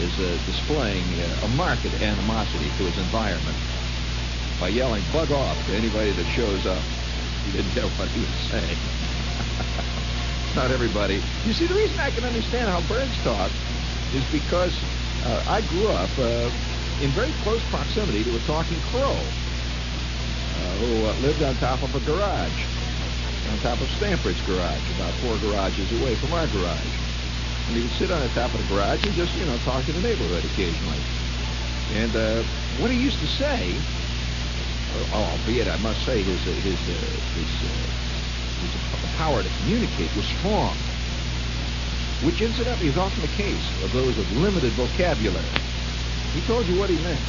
is 0.00 0.16
uh, 0.18 0.40
displaying 0.46 1.20
uh, 1.20 1.44
a 1.44 1.48
marked 1.48 1.84
animosity 1.84 2.72
to 2.78 2.88
his 2.88 2.96
environment 2.96 3.56
by 4.58 4.68
yelling 4.68 5.04
"bug 5.12 5.30
off" 5.30 5.56
to 5.66 5.76
anybody 5.76 6.12
that 6.12 6.26
shows 6.32 6.64
up. 6.64 6.82
He 7.44 7.52
didn't 7.52 7.74
know 7.76 7.88
what 8.00 8.08
he 8.08 8.20
was 8.20 8.48
saying. 8.48 8.78
Not 10.56 10.72
everybody. 10.72 11.22
You 11.44 11.52
see, 11.52 11.66
the 11.66 11.74
reason 11.74 11.98
I 12.00 12.10
can 12.10 12.24
understand 12.24 12.68
how 12.68 12.80
birds 12.88 13.16
talk 13.22 13.52
is 14.12 14.24
because 14.32 14.72
uh, 15.24 15.44
I 15.46 15.60
grew 15.60 15.88
up 15.88 16.10
uh, 16.18 16.50
in 17.04 17.12
very 17.14 17.32
close 17.44 17.62
proximity 17.70 18.24
to 18.24 18.36
a 18.36 18.40
talking 18.40 18.80
crow 18.90 19.20
uh, 19.20 20.76
who 20.80 21.06
uh, 21.06 21.14
lived 21.20 21.42
on 21.42 21.56
top 21.58 21.82
of 21.82 21.94
a 21.94 22.00
garage, 22.00 22.56
on 23.48 23.60
top 23.60 23.80
of 23.80 23.88
Stanford's 24.00 24.40
garage, 24.42 24.88
about 24.96 25.14
four 25.20 25.38
garages 25.38 25.92
away 25.92 26.16
from 26.16 26.32
our 26.32 26.48
garage. 26.48 27.09
And 27.70 27.76
he 27.76 27.84
would 27.84 27.92
sit 27.92 28.10
on 28.10 28.20
the 28.26 28.34
top 28.34 28.52
of 28.52 28.58
the 28.58 28.66
garage 28.66 29.06
and 29.06 29.14
just, 29.14 29.32
you 29.36 29.46
know, 29.46 29.56
talk 29.58 29.86
to 29.86 29.92
the 29.92 30.00
neighborhood 30.00 30.44
occasionally. 30.44 30.98
And 31.94 32.16
uh, 32.16 32.42
what 32.82 32.90
he 32.90 32.98
used 32.98 33.20
to 33.20 33.28
say, 33.28 33.78
uh, 34.90 35.06
albeit 35.14 35.68
I 35.68 35.76
must 35.76 36.04
say 36.04 36.24
his 36.24 36.48
uh, 36.48 36.50
his 36.50 36.80
uh, 36.90 37.14
his, 37.38 38.74
power 39.14 39.44
to 39.44 39.50
communicate 39.50 40.10
was 40.16 40.26
strong, 40.26 40.82
which 42.26 42.42
incidentally 42.42 42.88
is 42.88 42.96
often 42.98 43.22
the 43.22 43.28
case 43.28 43.70
of 43.80 43.92
those 43.92 44.18
of 44.18 44.26
limited 44.32 44.74
vocabulary. 44.74 45.54
He 46.34 46.42
told 46.42 46.66
you 46.66 46.74
what 46.74 46.90
he 46.90 46.98
meant. 46.98 47.22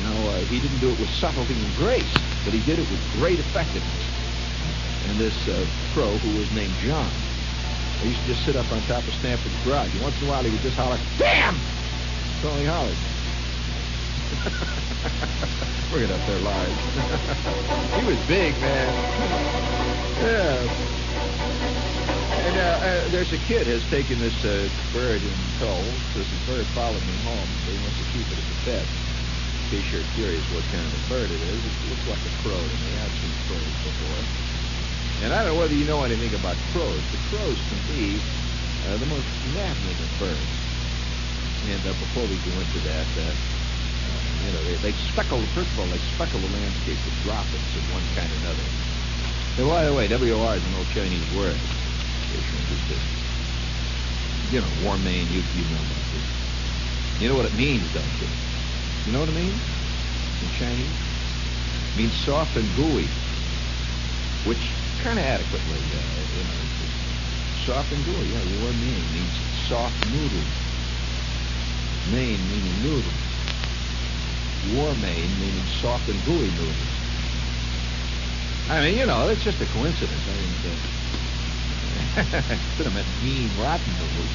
Know, 0.00 0.28
uh, 0.28 0.46
he 0.48 0.60
didn't 0.60 0.80
do 0.80 0.92
it 0.94 0.98
with 0.98 1.10
subtlety 1.10 1.60
and 1.60 1.76
grace, 1.76 2.24
but 2.42 2.54
he 2.54 2.62
did 2.62 2.78
it 2.78 2.88
with 2.88 3.06
great 3.20 3.38
effectiveness. 3.38 4.08
And 5.04 5.20
this 5.20 5.36
uh, 5.46 5.66
crow, 5.92 6.18
who 6.18 6.30
was 6.40 6.50
named 6.50 6.78
John, 6.78 7.31
he 8.02 8.10
used 8.10 8.20
to 8.22 8.26
just 8.34 8.44
sit 8.44 8.56
up 8.56 8.70
on 8.72 8.82
top 8.82 9.06
of 9.06 9.14
Stanford's 9.14 9.54
garage. 9.64 9.92
And 9.94 10.02
once 10.02 10.18
in 10.20 10.26
a 10.26 10.30
while, 10.30 10.42
he 10.42 10.50
would 10.50 10.60
just 10.60 10.76
holler, 10.76 10.98
"Damn!" 11.18 11.54
That's 11.54 12.44
all 12.44 12.58
he 12.58 12.66
hollered. 12.66 12.98
Bring 15.90 16.04
it 16.04 16.10
up 16.10 16.24
there 16.26 16.40
large. 16.40 16.78
he 17.94 18.02
was 18.06 18.18
big, 18.26 18.58
man. 18.58 18.90
Yeah. 20.18 21.02
And 22.42 22.56
uh, 22.58 22.62
uh, 22.82 23.08
there's 23.10 23.32
a 23.32 23.38
kid 23.46 23.66
has 23.66 23.84
taken 23.86 24.18
this 24.18 24.34
uh, 24.44 24.68
bird 24.92 25.22
in 25.22 25.36
tow. 25.60 25.78
This 26.14 26.26
bird 26.46 26.66
followed 26.74 27.02
me 27.06 27.16
home. 27.22 27.48
They 27.66 27.76
wants 27.86 27.98
to 28.02 28.06
keep 28.10 28.26
it 28.26 28.38
as 28.40 28.48
a 28.50 28.58
pet. 28.66 28.82
In 28.82 29.78
case 29.78 29.86
you're 29.92 30.08
curious 30.18 30.42
what 30.50 30.64
kind 30.74 30.82
of 30.82 30.92
a 30.92 31.02
bird 31.08 31.30
it 31.30 31.42
is, 31.54 31.60
it 31.62 31.74
looks 31.86 32.06
like 32.08 32.18
a 32.18 32.32
crow 32.42 32.58
to 32.58 32.76
me. 32.82 32.90
I've 32.98 33.14
seen 33.22 33.30
crows 33.46 33.76
before. 33.86 34.41
And 35.22 35.32
I 35.32 35.38
don't 35.38 35.54
know 35.54 35.60
whether 35.60 35.74
you 35.74 35.86
know 35.86 36.02
anything 36.02 36.34
about 36.34 36.56
crows, 36.72 37.04
but 37.10 37.20
crows 37.30 37.62
can 37.68 37.78
be 37.86 38.18
uh, 38.84 38.98
the 38.98 39.06
most 39.06 39.28
maddening 39.54 39.94
of 40.02 40.18
birds. 40.18 40.50
And 41.62 41.86
uh, 41.86 41.94
before 41.94 42.26
we 42.26 42.36
go 42.38 42.58
into 42.58 42.80
that, 42.80 43.06
uh, 43.16 43.30
uh, 44.10 44.18
you 44.44 44.50
know, 44.50 44.64
they, 44.64 44.76
they 44.82 44.98
speckle, 45.14 45.46
first 45.54 45.70
of 45.70 45.78
all, 45.78 45.88
they 45.88 46.02
speckle 46.14 46.40
the 46.40 46.48
landscape 46.48 46.98
with 47.06 47.22
droppings 47.22 47.76
of 47.76 47.88
one 47.94 48.02
kind 48.16 48.32
or 48.32 48.36
another. 48.36 48.66
And 49.58 49.68
by 49.68 49.84
the 49.84 49.94
way, 49.94 50.08
WOR 50.08 50.56
is 50.56 50.64
an 50.64 50.74
old 50.74 50.88
Chinese 50.90 51.30
word 51.36 51.60
you 54.50 54.60
know, 54.60 54.68
War-Main, 54.82 55.28
you, 55.30 55.42
you 55.54 55.64
know 55.64 55.80
about 55.80 56.04
this. 56.12 56.26
You 57.18 57.28
know 57.28 57.36
what 57.36 57.46
it 57.46 57.54
means, 57.54 57.92
don't 57.94 58.20
you? 58.20 58.28
You 59.06 59.12
know 59.12 59.20
what 59.20 59.28
it 59.28 59.34
means 59.34 59.62
in 60.42 60.50
Chinese? 60.58 60.90
It 61.94 61.96
means 61.96 62.14
soft 62.26 62.56
and 62.56 62.74
gooey, 62.76 63.08
which 64.44 64.81
kind 65.02 65.18
of 65.18 65.24
adequately, 65.24 65.80
uh, 65.94 66.20
you 66.36 66.44
know, 66.44 66.68
soft 67.66 67.92
and 67.92 68.04
gooey. 68.04 68.32
Yeah, 68.32 68.42
War-Main 68.42 69.12
means 69.12 69.40
soft 69.68 70.06
noodle. 70.06 70.44
Main 72.06 72.48
meaning 72.48 72.82
noodle. 72.82 73.12
War-Main 74.70 75.38
meaning 75.40 75.66
soft 75.80 76.08
and 76.08 76.24
gooey 76.24 76.50
noodles. 76.50 76.94
I 78.68 78.80
mean, 78.80 78.96
you 78.96 79.06
know, 79.06 79.28
it's 79.28 79.42
just 79.42 79.60
a 79.60 79.66
coincidence. 79.66 80.22
I 80.28 80.32
mean, 80.32 80.54
uh, 80.64 82.56
could 82.76 82.86
have 82.86 82.94
meant 82.94 83.20
mean, 83.20 83.56
rotten 83.56 83.98
noodles, 83.98 84.30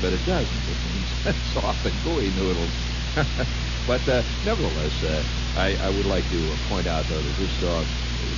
but 0.00 0.12
it 0.12 0.24
doesn't. 0.24 0.68
It 0.68 0.84
means 0.84 1.12
soft 1.52 1.84
and 1.84 2.02
gooey 2.02 2.30
noodles. 2.30 2.74
but 3.86 4.08
uh, 4.08 4.22
nevertheless, 4.42 5.02
uh, 5.02 5.24
I, 5.56 5.76
I, 5.76 5.90
would 5.90 6.06
like 6.06 6.30
to 6.30 6.56
point 6.68 6.86
out, 6.86 7.08
though, 7.08 7.22
that 7.22 7.36
this 7.36 7.56
dog, 7.58 7.88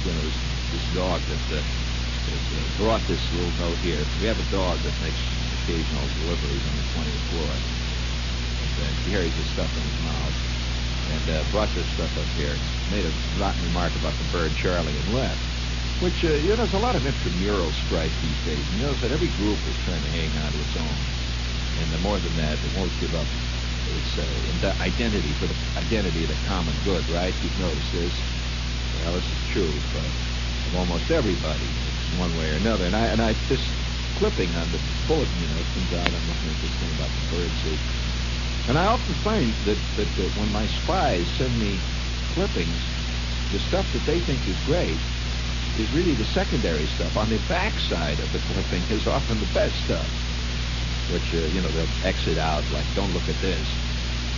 you 0.05 0.13
know, 0.13 0.25
this, 0.25 0.39
this 0.75 0.87
dog 0.91 1.23
that 1.31 1.47
uh, 1.55 1.63
uh, 1.63 2.67
brought 2.83 3.03
this 3.07 3.23
little 3.31 3.55
note 3.63 3.79
here. 3.79 4.03
We 4.19 4.27
have 4.27 4.39
a 4.43 4.49
dog 4.51 4.83
that 4.83 4.95
makes 5.07 5.23
occasional 5.63 6.03
deliveries 6.19 6.65
on 6.67 6.75
the 6.75 6.87
20th 6.99 7.25
floor. 7.31 7.55
And, 7.55 8.75
uh, 8.83 8.91
carries 9.07 9.35
his 9.39 9.47
stuff 9.55 9.71
in 9.71 9.83
his 9.87 10.01
mouth 10.03 10.37
and 11.15 11.25
uh, 11.31 11.45
brought 11.55 11.71
this 11.79 11.87
stuff 11.95 12.11
up 12.19 12.27
here. 12.35 12.59
Made 12.91 13.07
a 13.07 13.13
rotten 13.39 13.63
remark 13.71 13.95
about 14.03 14.19
the 14.19 14.27
bird 14.35 14.51
Charlie 14.59 14.99
and 14.99 15.15
left 15.15 15.39
which, 16.03 16.25
uh, 16.25 16.35
you 16.43 16.51
know, 16.51 16.57
there's 16.57 16.75
a 16.75 16.83
lot 16.83 16.97
of 16.97 17.07
intramural 17.07 17.71
strife 17.87 18.13
these 18.21 18.41
days. 18.45 18.65
You 18.75 18.83
notice 18.83 19.01
that 19.03 19.13
every 19.15 19.31
group 19.39 19.57
is 19.71 19.77
trying 19.87 20.03
to 20.03 20.11
hang 20.11 20.29
on 20.43 20.51
to 20.51 20.59
its 20.59 20.75
own. 20.75 20.97
And 21.81 21.87
the 21.95 22.01
more 22.03 22.19
than 22.19 22.35
that, 22.43 22.59
it 22.59 22.73
won't 22.75 22.91
give 22.99 23.15
up 23.15 23.27
its 23.95 24.19
uh, 24.19 24.75
identity 24.83 25.31
for 25.39 25.47
the 25.47 25.55
identity 25.79 26.25
of 26.25 26.31
the 26.35 26.41
common 26.51 26.75
good, 26.85 27.05
right? 27.15 27.33
You've 27.43 27.61
noticed 27.63 27.93
this. 27.95 28.13
Well, 29.01 29.15
this 29.15 29.25
is 29.25 29.41
true 29.53 29.71
but 29.95 30.34
almost 30.77 31.11
everybody, 31.11 31.79
one 32.11 32.35
way 32.35 32.47
or 32.47 32.57
another. 32.57 32.87
And 32.87 32.97
I, 32.97 33.07
and 33.09 33.23
I, 33.23 33.35
this 33.49 33.73
clipping 34.17 34.55
on 34.55 34.71
the 34.73 34.81
bulletin, 35.07 35.39
you 35.39 35.49
know, 35.49 35.65
comes 35.65 35.93
out. 35.93 36.15
I'm 36.15 36.29
looking 36.29 36.51
at 36.51 36.61
this 36.61 36.77
thing 36.79 36.93
about 36.93 37.15
the 37.15 37.23
birdseed. 37.23 37.83
And 38.67 38.79
I 38.79 38.87
often 38.87 39.17
find 39.17 39.65
that, 39.67 39.83
that, 39.97 40.17
that 40.17 40.35
when 40.37 40.51
my 40.51 40.67
spies 40.67 41.33
send 41.37 41.59
me 41.59 41.87
clippings, 42.31 42.93
the 43.51 43.61
stuff 43.61 43.91
that 43.93 44.07
they 44.07 44.21
think 44.21 44.49
is 44.49 44.61
great 44.61 45.05
is 45.75 45.93
really 45.93 46.15
the 46.15 46.25
secondary 46.27 46.87
stuff. 46.87 47.17
On 47.17 47.31
the 47.31 47.39
backside 47.39 48.21
of 48.21 48.33
the 48.33 48.41
clipping 48.41 48.87
is 48.89 49.07
often 49.07 49.41
the 49.41 49.47
best 49.47 49.77
stuff, 49.79 50.13
which, 51.07 51.35
uh, 51.35 51.47
you 51.47 51.61
know, 51.63 51.73
they'll 51.73 51.93
exit 52.03 52.39
out, 52.39 52.71
like, 52.71 52.93
don't 52.95 53.13
look 53.13 53.29
at 53.29 53.41
this. 53.41 53.69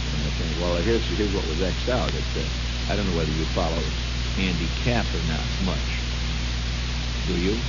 And 0.06 0.22
they 0.22 0.30
think, 0.32 0.56
well, 0.56 0.76
here's, 0.76 1.08
here's 1.08 1.32
what 1.32 1.46
was 1.46 1.60
X'd 1.62 1.88
out. 1.88 2.14
It, 2.14 2.26
uh, 2.36 2.50
I 2.88 2.96
don't 2.96 3.06
know 3.06 3.14
whether 3.14 3.32
you 3.32 3.46
follow 3.46 3.96
Andy 4.36 4.70
Capp 4.70 5.14
or 5.14 5.22
not 5.22 5.50
much. 5.58 5.95
Do 7.26 7.36
you? 7.36 7.68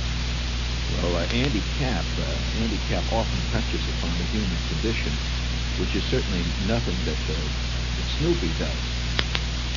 Well, 0.88 1.16
uh, 1.16 1.26
Andy 1.26 1.62
Capp, 1.62 2.18
uh, 2.18 2.44
Andy 2.52 2.80
Capp 2.80 3.06
often 3.08 3.44
touches 3.44 3.88
upon 3.88 4.18
the 4.18 4.26
human 4.26 4.62
condition, 4.62 5.22
which 5.74 5.94
is 5.96 6.06
certainly 6.06 6.44
nothing 6.58 7.04
that, 7.04 7.28
uh, 7.28 7.50
that 7.96 8.08
Snoopy 8.08 8.54
does. 8.54 8.96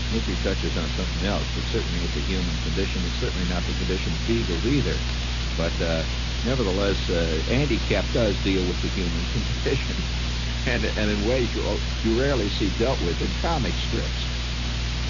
Snoopy 0.09 0.37
touches 0.37 0.77
on 0.77 0.91
something 0.91 1.23
else, 1.23 1.49
but 1.53 1.65
certainly 1.65 2.03
it's 2.03 2.15
a 2.17 2.21
human 2.21 2.59
condition. 2.59 3.05
It's 3.05 3.17
certainly 3.19 3.45
not 3.45 3.65
the 3.65 3.75
condition 3.75 4.13
of 4.15 4.25
beagles 4.25 4.65
either. 4.65 5.05
But 5.55 5.81
uh, 5.81 6.07
nevertheless, 6.43 7.09
uh, 7.09 7.41
Andy 7.47 7.79
Capp 7.79 8.11
does 8.11 8.39
deal 8.39 8.65
with 8.67 8.81
the 8.81 8.89
human 8.89 9.27
condition, 9.27 10.07
and, 10.65 10.85
and 10.85 11.11
in 11.11 11.23
ways 11.23 11.53
you, 11.53 11.83
you 12.01 12.13
rarely 12.15 12.49
see 12.49 12.69
dealt 12.71 13.01
with 13.01 13.21
in 13.21 13.35
comic 13.35 13.77
strips. 13.77 14.29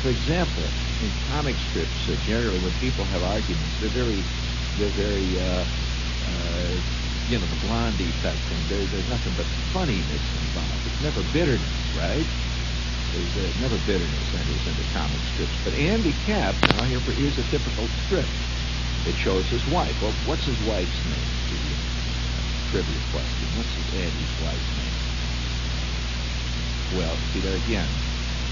For 0.02 0.10
example, 0.12 0.78
in 1.00 1.16
comic 1.16 1.60
strips, 1.60 2.08
uh, 2.10 2.18
generally 2.18 2.60
when 2.60 2.76
people 2.76 3.06
have 3.08 3.24
arguments, 3.24 3.78
they're 3.80 3.90
very, 3.90 4.30
they're 4.76 4.92
very, 4.92 5.40
uh, 5.40 5.68
uh, 6.22 6.82
you 7.26 7.40
know, 7.40 7.48
the 7.48 7.56
Blondie 7.58 8.14
type 8.14 8.46
thing. 8.48 8.68
There, 8.68 8.88
there's 8.88 9.08
nothing 9.08 9.36
but 9.36 9.50
funniness 9.74 10.34
involved. 10.34 10.88
It's 10.88 11.02
never 11.02 11.24
bitterness, 11.24 11.94
right? 11.94 12.32
There's 13.12 13.38
uh, 13.38 13.54
never 13.56 13.80
bitterness 13.80 14.34
enters 14.34 14.68
into 14.68 14.86
comic 14.86 15.26
strips. 15.26 15.60
But 15.64 15.74
Andy 15.76 16.16
Capp, 16.16 16.62
now 16.64 16.86
here 16.86 17.02
for, 17.02 17.14
here's 17.14 17.40
a 17.40 17.46
typical 17.46 17.90
strip. 17.90 18.38
It 19.04 19.18
shows 19.18 19.50
his 19.50 19.66
wife. 19.68 20.02
Well, 20.02 20.14
what's 20.24 20.46
his 20.46 20.62
wife's 20.62 21.04
name? 21.06 21.46
The 21.50 21.80
trivia 22.68 23.02
question. 23.02 23.54
What's 23.54 23.76
his 23.76 23.90
Andy's 23.90 24.38
wife's 24.38 24.76
name? 24.76 25.02
Well, 26.90 27.22
see 27.22 27.42
there 27.42 27.56
again. 27.56 28.04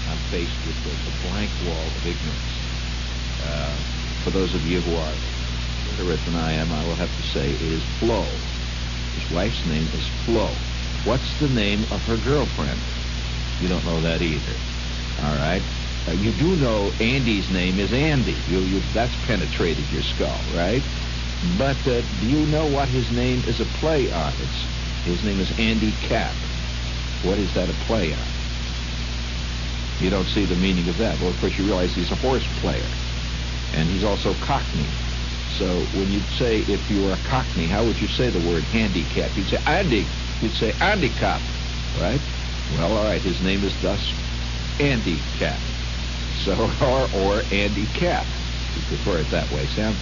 I'm 0.06 0.20
faced 0.20 0.64
with 0.64 0.82
the, 0.82 0.96
the 0.96 1.12
blank 1.12 1.60
wall 1.60 1.96
of 1.96 2.06
ignorance. 2.06 2.62
Uh, 3.38 3.84
for 4.22 4.30
those 4.32 4.54
of 4.54 4.64
you 4.66 4.82
who 4.82 4.96
are 4.96 5.20
literate 5.90 6.24
than 6.24 6.34
I 6.36 6.54
am, 6.54 6.72
I 6.72 6.84
will 6.84 6.96
have 6.96 7.14
to 7.16 7.22
say 7.22 7.50
is 7.50 7.82
Flo. 7.98 8.38
His 9.14 9.28
wife's 9.30 9.64
name 9.66 9.88
is 9.92 10.08
Flo. 10.24 10.54
What's 11.04 11.38
the 11.40 11.48
name 11.48 11.84
of 11.90 12.02
her 12.02 12.16
girlfriend? 12.16 12.80
You 13.60 13.68
don't 13.68 13.84
know 13.84 14.00
that 14.02 14.22
either. 14.22 14.56
All 15.18 15.34
right. 15.34 15.62
Uh, 16.08 16.12
you 16.12 16.32
do 16.32 16.56
know 16.56 16.92
Andy's 17.00 17.50
name 17.50 17.78
is 17.78 17.92
Andy. 17.92 18.42
You, 18.46 18.64
you, 18.64 18.80
that's 18.94 19.16
penetrated 19.26 19.90
your 19.90 20.02
skull, 20.02 20.44
right? 20.54 20.82
But 21.58 21.86
uh, 21.86 22.02
do 22.02 22.26
you 22.26 22.46
know 22.46 22.66
what 22.66 22.88
his 22.88 23.10
name 23.10 23.44
is 23.46 23.60
a 23.60 23.66
play 23.66 24.10
on? 24.10 24.34
It's, 24.40 24.68
his 25.04 25.24
name 25.24 25.40
is 25.40 25.52
Andy 25.58 25.92
Capp. 26.08 26.36
What 27.22 27.38
is 27.38 27.52
that 27.54 27.68
a 27.68 27.74
play 27.74 28.14
on? 28.14 28.32
You 30.00 30.08
don't 30.10 30.28
see 30.28 30.46
the 30.46 30.56
meaning 30.56 30.88
of 30.88 30.96
that. 30.98 31.20
Well, 31.20 31.30
of 31.30 31.38
course, 31.40 31.52
you 31.58 31.64
realize 31.64 31.94
he's 31.94 32.10
a 32.10 32.16
horse 32.16 32.46
player, 32.56 32.88
and 33.74 33.90
he's 33.90 34.04
also 34.04 34.34
Cockney. 34.34 34.88
So 35.60 35.88
when 35.92 36.10
you'd 36.10 36.30
say 36.30 36.60
if 36.60 36.88
you 36.90 37.02
were 37.02 37.12
a 37.12 37.18
Cockney, 37.18 37.68
how 37.68 37.84
would 37.84 38.00
you 38.00 38.08
say 38.08 38.30
the 38.30 38.40
word 38.40 38.64
handicap? 38.64 39.36
You'd 39.36 39.48
say 39.50 39.58
Andy. 39.66 40.10
You'd 40.40 40.54
say 40.54 40.74
handicap, 40.80 41.42
right? 41.94 42.22
Well, 42.70 42.96
all 42.96 43.04
right. 43.04 43.22
His 43.22 43.42
name 43.42 43.64
is 43.64 43.76
thus 43.82 44.14
Andy 44.80 45.26
Capp. 45.34 45.70
So 46.32 46.72
or 46.80 47.08
or 47.12 47.44
Andy 47.52 47.88
Capp. 47.88 48.34
You 48.74 48.82
prefer 48.82 49.20
it 49.20 49.30
that 49.32 49.50
way, 49.52 49.66
Sam? 49.66 50.00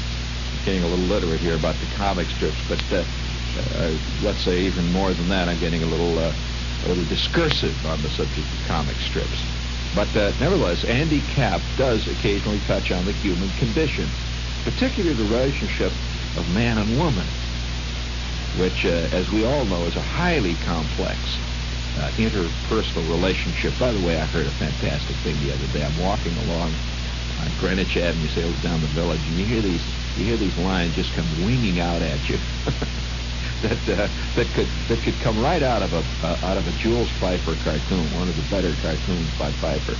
Getting 0.62 0.84
a 0.84 0.88
little 0.88 1.06
literate 1.06 1.40
here 1.40 1.56
about 1.56 1.80
the 1.80 1.88
comic 1.88 2.30
strips, 2.30 2.62
but 2.68 2.92
uh, 2.92 3.06
uh, 3.58 3.98
let's 4.20 4.44
say 4.44 4.60
even 4.60 4.88
more 4.92 5.12
than 5.14 5.28
that, 5.28 5.48
I'm 5.48 5.58
getting 5.58 5.82
a 5.82 5.86
little 5.88 6.18
uh, 6.20 6.34
a 6.84 6.88
little 6.88 7.04
discursive 7.04 7.84
on 7.84 8.02
the 8.02 8.10
subject 8.10 8.52
of 8.54 8.62
comic 8.62 9.00
strips. 9.00 9.44
But 9.92 10.16
uh, 10.16 10.34
nevertheless, 10.38 10.84
Andy 10.84 11.22
Capp 11.22 11.74
does 11.76 12.06
occasionally 12.06 12.60
touch 12.60 12.92
on 12.92 13.06
the 13.06 13.12
human 13.12 13.52
condition, 13.54 14.14
particularly 14.64 15.14
the 15.14 15.24
relationship 15.24 15.92
of 16.36 16.48
man 16.54 16.78
and 16.78 16.98
woman, 16.98 17.26
which, 18.58 18.84
uh, 18.84 19.08
as 19.12 19.30
we 19.30 19.44
all 19.44 19.64
know, 19.64 19.84
is 19.84 19.96
a 19.96 20.02
highly 20.02 20.54
complex 20.56 21.18
uh, 21.98 22.10
interpersonal 22.16 23.08
relationship. 23.10 23.72
By 23.78 23.92
the 23.92 24.00
way, 24.00 24.16
I 24.18 24.24
heard 24.26 24.46
a 24.46 24.50
fantastic 24.52 25.16
thing 25.16 25.36
the 25.46 25.52
other 25.52 25.66
day. 25.72 25.84
I'm 25.84 25.98
walking 25.98 26.36
along 26.48 26.72
on 27.40 27.48
Greenwich 27.60 27.96
Avenue, 27.96 28.28
sails 28.28 28.56
down 28.62 28.80
the 28.80 28.88
village, 28.88 29.20
and 29.26 29.38
you 29.38 29.46
hear 29.46 29.62
these 29.62 29.82
you 30.16 30.24
hear 30.24 30.36
these 30.36 30.56
lines 30.58 30.94
just 30.94 31.12
come 31.14 31.26
winging 31.44 31.78
out 31.78 32.02
at 32.02 32.18
you. 32.28 32.38
that 33.62 33.78
uh, 33.88 34.08
that 34.34 34.46
could 34.54 34.68
that 34.88 35.02
could 35.02 35.18
come 35.22 35.40
right 35.42 35.62
out 35.62 35.82
of 35.82 35.92
a 35.92 36.02
uh, 36.26 36.46
out 36.46 36.56
of 36.56 36.66
a 36.66 36.72
Jules 36.82 37.08
Feiffer 37.20 37.54
cartoon, 37.62 38.06
one 38.18 38.28
of 38.28 38.36
the 38.36 38.46
better 38.50 38.74
cartoons 38.82 39.30
by 39.38 39.50
Feiffer. 39.62 39.96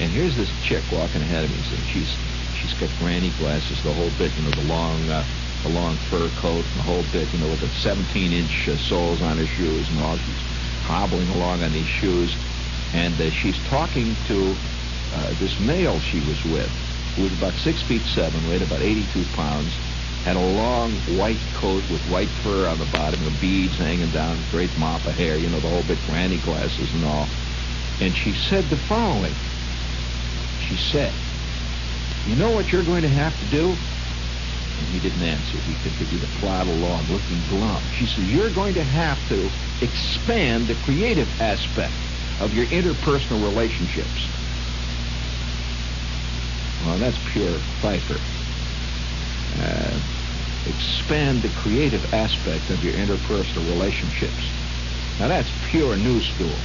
And 0.00 0.12
here's 0.12 0.36
this 0.36 0.50
chick 0.64 0.84
walking 0.92 1.22
ahead 1.22 1.44
of 1.44 1.50
me. 1.50 1.58
So 1.68 1.76
she's 1.92 2.27
she's 2.68 2.80
got 2.80 2.98
granny 2.98 3.32
glasses, 3.38 3.82
the 3.82 3.92
whole 3.92 4.10
bit, 4.18 4.34
you 4.36 4.42
know, 4.44 4.50
the 4.50 4.68
long 4.68 5.08
uh, 5.08 5.24
the 5.62 5.68
long 5.68 5.96
fur 6.10 6.28
coat, 6.40 6.64
and 6.64 6.78
the 6.78 6.86
whole 6.86 7.02
bit, 7.12 7.26
you 7.32 7.38
know, 7.40 7.48
with 7.48 7.60
the 7.60 7.66
17-inch 7.66 8.68
uh, 8.68 8.76
soles 8.76 9.20
on 9.22 9.38
her 9.38 9.46
shoes 9.46 9.88
and 9.88 9.98
all. 10.00 10.16
She's 10.16 10.42
hobbling 10.86 11.28
along 11.30 11.62
on 11.62 11.72
these 11.72 11.88
shoes, 11.98 12.34
and 12.94 13.14
uh, 13.20 13.30
she's 13.30 13.58
talking 13.68 14.14
to 14.28 14.54
uh, 15.14 15.34
this 15.40 15.58
male 15.60 15.98
she 15.98 16.20
was 16.20 16.44
with, 16.44 16.70
who 17.16 17.24
was 17.24 17.32
about 17.38 17.54
six 17.54 17.82
feet 17.82 18.02
seven, 18.14 18.46
weighed 18.48 18.62
about 18.62 18.80
82 18.82 19.24
pounds 19.34 19.72
had 20.24 20.36
a 20.36 20.40
long 20.40 20.92
white 21.16 21.40
coat 21.54 21.82
with 21.90 22.02
white 22.10 22.28
fur 22.44 22.68
on 22.68 22.78
the 22.78 22.88
bottom, 22.92 23.22
the 23.24 23.32
beads 23.40 23.76
hanging 23.78 24.10
down, 24.10 24.36
great 24.50 24.70
mop 24.78 25.04
of 25.06 25.14
hair, 25.14 25.36
you 25.36 25.48
know, 25.48 25.60
the 25.60 25.68
whole 25.68 25.82
bit, 25.84 25.98
granny 26.06 26.38
glasses 26.38 26.92
and 26.92 27.04
all. 27.04 27.26
And 28.00 28.14
she 28.14 28.34
said 28.34 28.64
the 28.64 28.76
following. 28.76 29.32
She 30.68 30.76
said, 30.76 31.14
you 32.28 32.36
know 32.36 32.50
what 32.50 32.68
you're 32.68 32.84
going 32.84 33.02
to 33.02 33.08
have 33.08 33.38
to 33.40 33.46
do? 33.46 33.72
And 34.78 34.86
he 34.86 35.00
didn't 35.00 35.22
answer. 35.22 35.58
He 35.58 35.74
continued 35.82 36.20
to 36.20 36.38
plod 36.38 36.68
along, 36.68 37.08
looking 37.08 37.42
glum. 37.48 37.82
She 37.98 38.06
said, 38.06 38.24
you're 38.24 38.50
going 38.50 38.74
to 38.74 38.84
have 38.84 39.18
to 39.28 39.50
expand 39.80 40.68
the 40.68 40.76
creative 40.84 41.28
aspect 41.40 41.96
of 42.38 42.52
your 42.52 42.66
interpersonal 42.66 43.42
relationships. 43.42 44.28
Well, 46.84 46.98
that's 46.98 47.18
pure 47.32 47.58
Feiffer 47.82 48.20
uh, 49.56 50.00
expand 50.66 51.42
the 51.42 51.48
creative 51.48 52.04
aspect 52.12 52.70
of 52.70 52.82
your 52.84 52.94
interpersonal 52.94 53.66
relationships. 53.68 54.42
Now 55.18 55.28
that's 55.28 55.50
pure 55.70 55.96
new 55.96 56.20
school, 56.20 56.58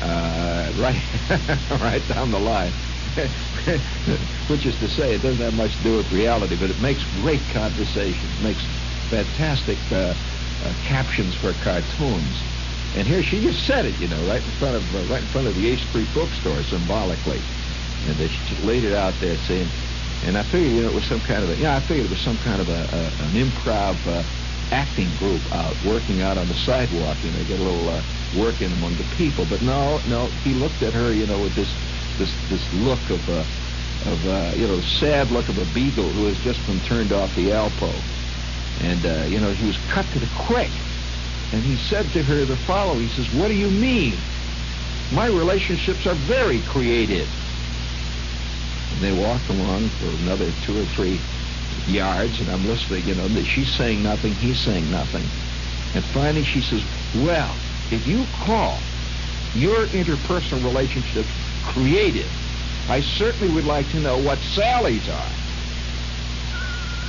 uh, 0.00 0.72
right, 0.76 1.02
right 1.70 2.06
down 2.08 2.30
the 2.30 2.38
line. 2.38 2.85
Which 4.48 4.66
is 4.66 4.76
to 4.76 4.88
say, 4.88 5.14
it 5.14 5.22
doesn't 5.22 5.40
have 5.40 5.54
much 5.54 5.76
to 5.76 5.82
do 5.82 5.96
with 5.96 6.12
reality, 6.12 6.56
but 6.56 6.70
it 6.70 6.78
makes 6.78 7.04
great 7.04 7.48
conversation. 7.48 8.28
Makes 8.42 8.62
fantastic 9.10 9.78
uh, 9.90 10.14
uh, 10.62 10.74
captions 10.82 11.34
for 11.36 11.54
cartoons. 11.54 12.34
And 12.94 13.06
here 13.06 13.22
she 13.22 13.40
just 13.40 13.66
said 13.66 13.84
it, 13.86 13.98
you 14.00 14.08
know, 14.08 14.26
right 14.26 14.42
in 14.42 14.52
front 14.58 14.76
of 14.76 14.94
uh, 14.94 15.04
right 15.04 15.22
in 15.22 15.28
front 15.28 15.46
of 15.48 15.54
the 15.54 15.72
A 15.72 15.76
Street 15.76 16.12
bookstore, 16.14 16.62
symbolically, 16.62 17.40
and 18.06 18.18
they 18.18 18.30
laid 18.62 18.84
it 18.84 18.94
out 18.94 19.20
there, 19.20 19.36
saying, 19.36 19.68
and 20.22 20.36
I 20.38 20.42
figured, 20.44 20.72
you 20.72 20.82
know, 20.82 20.88
it 20.88 20.94
was 20.94 21.04
some 21.06 21.20
kind 21.20 21.44
of 21.44 21.50
a, 21.50 21.56
yeah, 21.58 21.76
I 21.76 21.80
figured 21.80 22.06
it 22.06 22.10
was 22.10 22.22
some 22.24 22.38
kind 22.38 22.60
of 22.60 22.68
a, 22.68 23.12
a 23.20 23.24
an 23.24 23.34
improv 23.34 24.06
uh, 24.06 24.24
acting 24.72 25.14
group 25.16 25.42
out 25.52 25.76
working 25.82 26.20
out 26.22 26.38
on 26.38 26.48
the 26.48 26.54
sidewalk. 26.54 27.18
You 27.22 27.32
know, 27.32 27.44
get 27.44 27.60
a 27.60 27.62
little 27.62 27.88
uh, 27.88 28.02
work 28.32 28.60
in 28.62 28.72
among 28.72 28.96
the 28.96 29.04
people. 29.16 29.44
But 29.46 29.62
no, 29.62 30.00
no, 30.06 30.30
he 30.42 30.54
looked 30.54 30.82
at 30.82 30.94
her, 30.94 31.12
you 31.12 31.26
know, 31.26 31.40
with 31.40 31.54
this 31.54 31.72
this 32.18 32.34
this 32.48 32.66
look 32.72 33.10
of 33.10 33.28
a 33.28 33.46
of 34.02 34.26
uh, 34.26 34.52
you 34.56 34.66
know 34.66 34.80
sad 35.00 35.30
look 35.30 35.48
of 35.48 35.58
a 35.58 35.64
beagle 35.64 36.12
who 36.12 36.26
has 36.26 36.38
just 36.38 36.64
been 36.66 36.80
turned 36.82 37.12
off 37.12 37.34
the 37.34 37.50
Alpo, 37.50 38.02
and 38.80 39.04
uh, 39.06 39.24
you 39.26 39.40
know 39.40 39.52
he 39.52 39.64
was 39.64 39.78
cut 39.94 40.10
to 40.12 40.18
the 40.18 40.30
quick. 40.46 40.70
And 41.52 41.64
he 41.64 41.76
said 41.88 42.12
to 42.12 42.22
her 42.22 42.44
the 42.44 42.58
following: 42.66 43.08
He 43.08 43.14
says, 43.14 43.30
"What 43.32 43.48
do 43.48 43.54
you 43.54 43.70
mean? 43.70 44.20
My 45.10 45.26
relationships 45.26 46.06
are 46.06 46.16
very 46.26 46.62
creative." 46.62 47.28
And 48.92 49.02
they 49.02 49.12
walked 49.12 49.48
along 49.48 49.90
for 49.98 50.08
another 50.10 50.52
two 50.66 50.78
or 50.78 50.86
three 50.96 51.20
yards, 51.86 52.40
and 52.40 52.50
I'm 52.50 52.64
listening, 52.64 53.06
you 53.06 53.14
know, 53.14 53.28
she's 53.54 53.74
saying 53.76 54.02
nothing, 54.02 54.34
he's 54.34 54.62
saying 54.64 54.90
nothing. 54.90 55.30
And 55.94 56.04
finally 56.14 56.44
she 56.44 56.60
says, 56.62 56.82
well, 57.14 57.56
if 57.90 58.06
you 58.06 58.26
call 58.46 58.80
your 59.54 59.86
interpersonal 59.88 60.64
relationships 60.64 61.32
creative, 61.66 62.32
I 62.88 63.00
certainly 63.00 63.52
would 63.52 63.64
like 63.64 63.88
to 63.90 64.00
know 64.00 64.18
what 64.18 64.42
Sally's 64.42 65.08
are. 65.08 65.36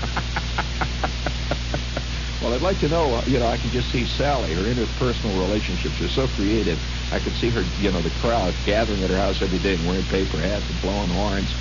well, 2.42 2.54
I'd 2.54 2.62
like 2.62 2.80
to 2.80 2.90
know, 2.90 3.16
uh, 3.16 3.24
you 3.28 3.40
know, 3.40 3.48
I 3.48 3.58
can 3.58 3.72
just 3.72 3.92
see 3.92 4.06
Sally, 4.06 4.54
her 4.54 4.64
interpersonal 4.64 5.38
relationships 5.38 6.00
are 6.02 6.10
so 6.10 6.28
creative. 6.28 6.80
I 7.12 7.20
could 7.20 7.36
see 7.36 7.50
her, 7.50 7.66
you 7.78 7.92
know, 7.92 8.02
the 8.02 8.12
crowd 8.12 8.56
gathering 8.66 9.04
at 9.04 9.10
her 9.10 9.18
house 9.18 9.42
every 9.42 9.60
day 9.60 9.74
and 9.74 9.86
wearing 9.86 10.06
paper 10.06 10.42
hats 10.42 10.70
and 10.70 10.82
blowing 10.82 11.10
horns. 11.10 11.54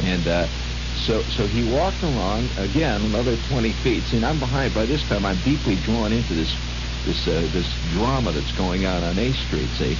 And 0.00 0.26
uh, 0.26 0.48
so, 0.94 1.24
so 1.28 1.46
he 1.46 1.62
walked 1.62 2.02
along 2.02 2.52
again 2.56 3.02
another 3.02 3.36
20 3.36 3.74
feet. 3.82 4.06
See, 4.06 4.22
I'm 4.22 4.40
behind. 4.40 4.74
By 4.74 4.86
this 4.86 5.04
time, 5.04 5.24
I'm 5.24 5.42
deeply 5.42 5.76
drawn 5.76 6.12
into 6.12 6.34
this 6.34 6.56
this 7.04 7.26
uh, 7.26 7.48
this 7.52 7.76
drama 7.90 8.32
that's 8.32 8.52
going 8.52 8.86
on 8.86 9.02
on 9.02 9.18
A 9.18 9.32
Street. 9.32 9.74
See, 9.74 9.98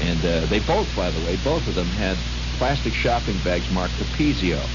and 0.00 0.24
uh, 0.24 0.46
they 0.46 0.60
both, 0.60 0.94
by 0.94 1.10
the 1.10 1.20
way, 1.20 1.36
both 1.36 1.66
of 1.66 1.74
them 1.74 1.90
had 1.90 2.18
plastic 2.58 2.94
shopping 2.94 3.38
bags 3.42 3.68
marked 3.70 3.98
Capezio. 3.98 4.68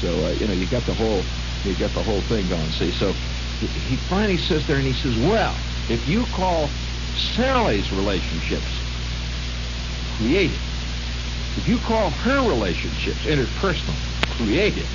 So 0.00 0.26
uh, 0.26 0.30
you 0.30 0.46
know, 0.46 0.52
you 0.52 0.66
got 0.66 0.86
the 0.86 0.94
whole 0.94 1.24
you 1.64 1.74
got 1.74 1.94
the 1.94 2.02
whole 2.02 2.22
thing 2.22 2.48
going. 2.48 2.70
See, 2.72 2.92
so 2.92 3.14
he, 3.60 3.66
he 3.66 3.96
finally 4.08 4.38
sits 4.38 4.66
there, 4.66 4.76
and 4.76 4.86
he 4.86 4.94
says, 4.94 5.16
"Well, 5.18 5.56
if 5.88 6.06
you 6.06 6.26
call 6.26 6.70
Sally's 7.34 7.90
relationships 7.92 8.70
creative." 10.16 10.60
If 11.56 11.66
you 11.66 11.78
call 11.78 12.10
her 12.10 12.46
relationships 12.46 13.24
interpersonal, 13.24 13.96
creative, 14.36 14.88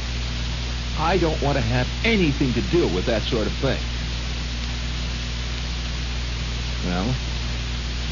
I 0.95 1.17
don't 1.17 1.41
want 1.41 1.58
to 1.58 1.62
have 1.62 1.88
anything 2.04 2.54
to 2.54 2.62
do 2.62 2.88
with 2.88 3.08
that 3.08 3.24
sort 3.24 3.47
of 3.47 3.54
thing. 3.58 3.82
Well, 6.86 7.15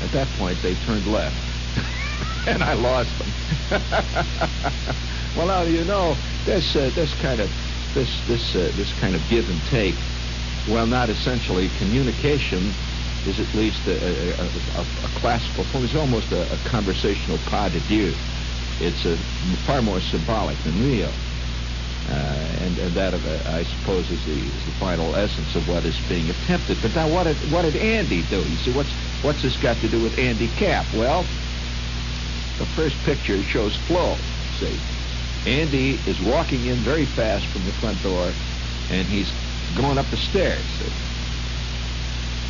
at 0.01 0.11
that 0.13 0.27
point, 0.37 0.61
they 0.61 0.75
turned 0.85 1.07
left. 1.07 1.35
and 2.47 2.63
I 2.63 2.73
lost 2.73 3.11
them. 3.17 3.33
well, 5.35 5.47
now, 5.47 5.63
you 5.63 5.83
know, 5.85 6.15
this, 6.45 6.75
uh, 6.75 6.91
this 6.95 7.13
kind 7.21 7.39
of, 7.41 7.49
this, 7.93 8.09
this, 8.27 8.55
uh, 8.55 8.71
this 8.75 8.93
kind 8.99 9.15
of 9.15 9.21
give 9.29 9.45
and 9.49 9.61
take, 9.69 9.95
well, 10.67 10.87
not 10.87 11.09
essentially 11.09 11.69
communication, 11.77 12.73
is 13.25 13.39
at 13.39 13.53
least 13.55 13.81
a, 13.87 13.95
a, 14.39 14.45
a, 14.79 14.81
a 14.81 15.19
classical 15.19 15.65
form. 15.71 15.83
It's 15.83 15.95
almost 15.95 16.31
a, 16.31 16.57
conversational 16.69 17.37
pas 17.49 17.71
de 17.71 17.79
deux. 17.81 18.15
It's 18.79 19.03
far 19.67 19.81
more 19.81 19.99
symbolic 19.99 20.57
than 20.63 20.81
real. 20.81 21.11
Uh, 22.09 22.63
and, 22.65 22.77
and, 22.79 22.93
that, 22.95 23.13
uh, 23.13 23.17
I 23.45 23.63
suppose, 23.63 24.09
is 24.09 24.23
the, 24.25 24.33
is 24.33 24.65
the 24.65 24.71
final 24.79 25.15
essence 25.15 25.55
of 25.55 25.67
what 25.67 25.85
is 25.85 25.97
being 26.09 26.29
attempted. 26.29 26.77
But 26.81 26.95
now, 26.95 27.07
what 27.07 27.25
did, 27.25 27.37
what 27.51 27.61
did 27.61 27.75
Andy 27.75 28.23
do? 28.23 28.37
You 28.37 28.57
see, 28.57 28.71
what's, 28.71 28.89
what's 29.21 29.43
this 29.43 29.55
got 29.57 29.77
to 29.77 29.87
do 29.87 30.01
with 30.01 30.17
Andy 30.17 30.47
Capp? 30.57 30.85
Well, 30.95 31.21
the 32.57 32.65
first 32.75 32.97
picture 33.05 33.41
shows 33.43 33.75
Flo. 33.87 34.15
See, 34.57 34.77
Andy 35.45 35.99
is 36.05 36.19
walking 36.21 36.65
in 36.65 36.77
very 36.77 37.05
fast 37.05 37.45
from 37.47 37.63
the 37.65 37.71
front 37.73 38.01
door, 38.03 38.31
and 38.89 39.07
he's 39.07 39.31
going 39.77 39.97
up 39.97 40.09
the 40.11 40.17
stairs. 40.17 40.61
See? 40.79 40.91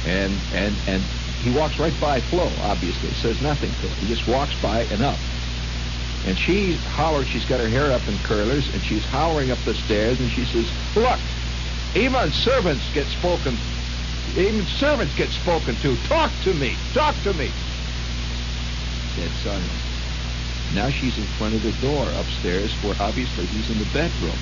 And 0.10 0.34
and 0.54 0.76
and 0.88 1.04
he 1.44 1.52
walks 1.52 1.78
right 1.78 1.94
by 2.00 2.22
Flo. 2.22 2.50
Obviously, 2.62 3.10
says 3.22 3.42
nothing 3.42 3.70
to 3.70 3.88
her. 3.88 3.96
He 4.02 4.08
just 4.08 4.28
walks 4.28 4.54
by 4.62 4.82
and 4.84 5.04
up. 5.04 5.20
And 6.26 6.38
she 6.38 6.78
hollers, 6.86 7.28
she's 7.30 7.46
got 7.46 7.60
her 7.60 7.70
hair 7.70 7.92
up 7.92 8.08
in 8.08 8.20
curlers, 8.20 8.70
and 8.74 8.84
she's 8.84 9.06
hollering 9.06 9.52
up 9.52 9.64
the 9.66 9.74
stairs, 9.74 10.20
and 10.20 10.30
she 10.32 10.46
says, 10.46 10.72
look, 10.96 11.20
even 11.96 12.32
servants 12.32 12.90
get 12.94 13.08
spoken, 13.08 13.58
even 14.36 14.66
servants 14.66 15.14
get 15.16 15.32
spoken 15.32 15.76
to. 15.78 15.98
Talk 15.98 16.40
to 16.42 16.54
me, 16.54 16.78
talk 16.94 17.24
to 17.24 17.34
me. 17.34 17.54
Dead 19.16 19.32
silence. 19.44 19.82
Now 20.72 20.90
she's 20.92 21.18
in 21.18 21.28
front 21.38 21.56
of 21.56 21.64
the 21.64 21.72
door 21.72 22.12
upstairs 22.12 22.78
where 22.82 22.96
obviously 23.02 23.48
he's 23.48 23.70
in 23.70 23.80
the 23.80 23.86
bedroom. 23.86 24.40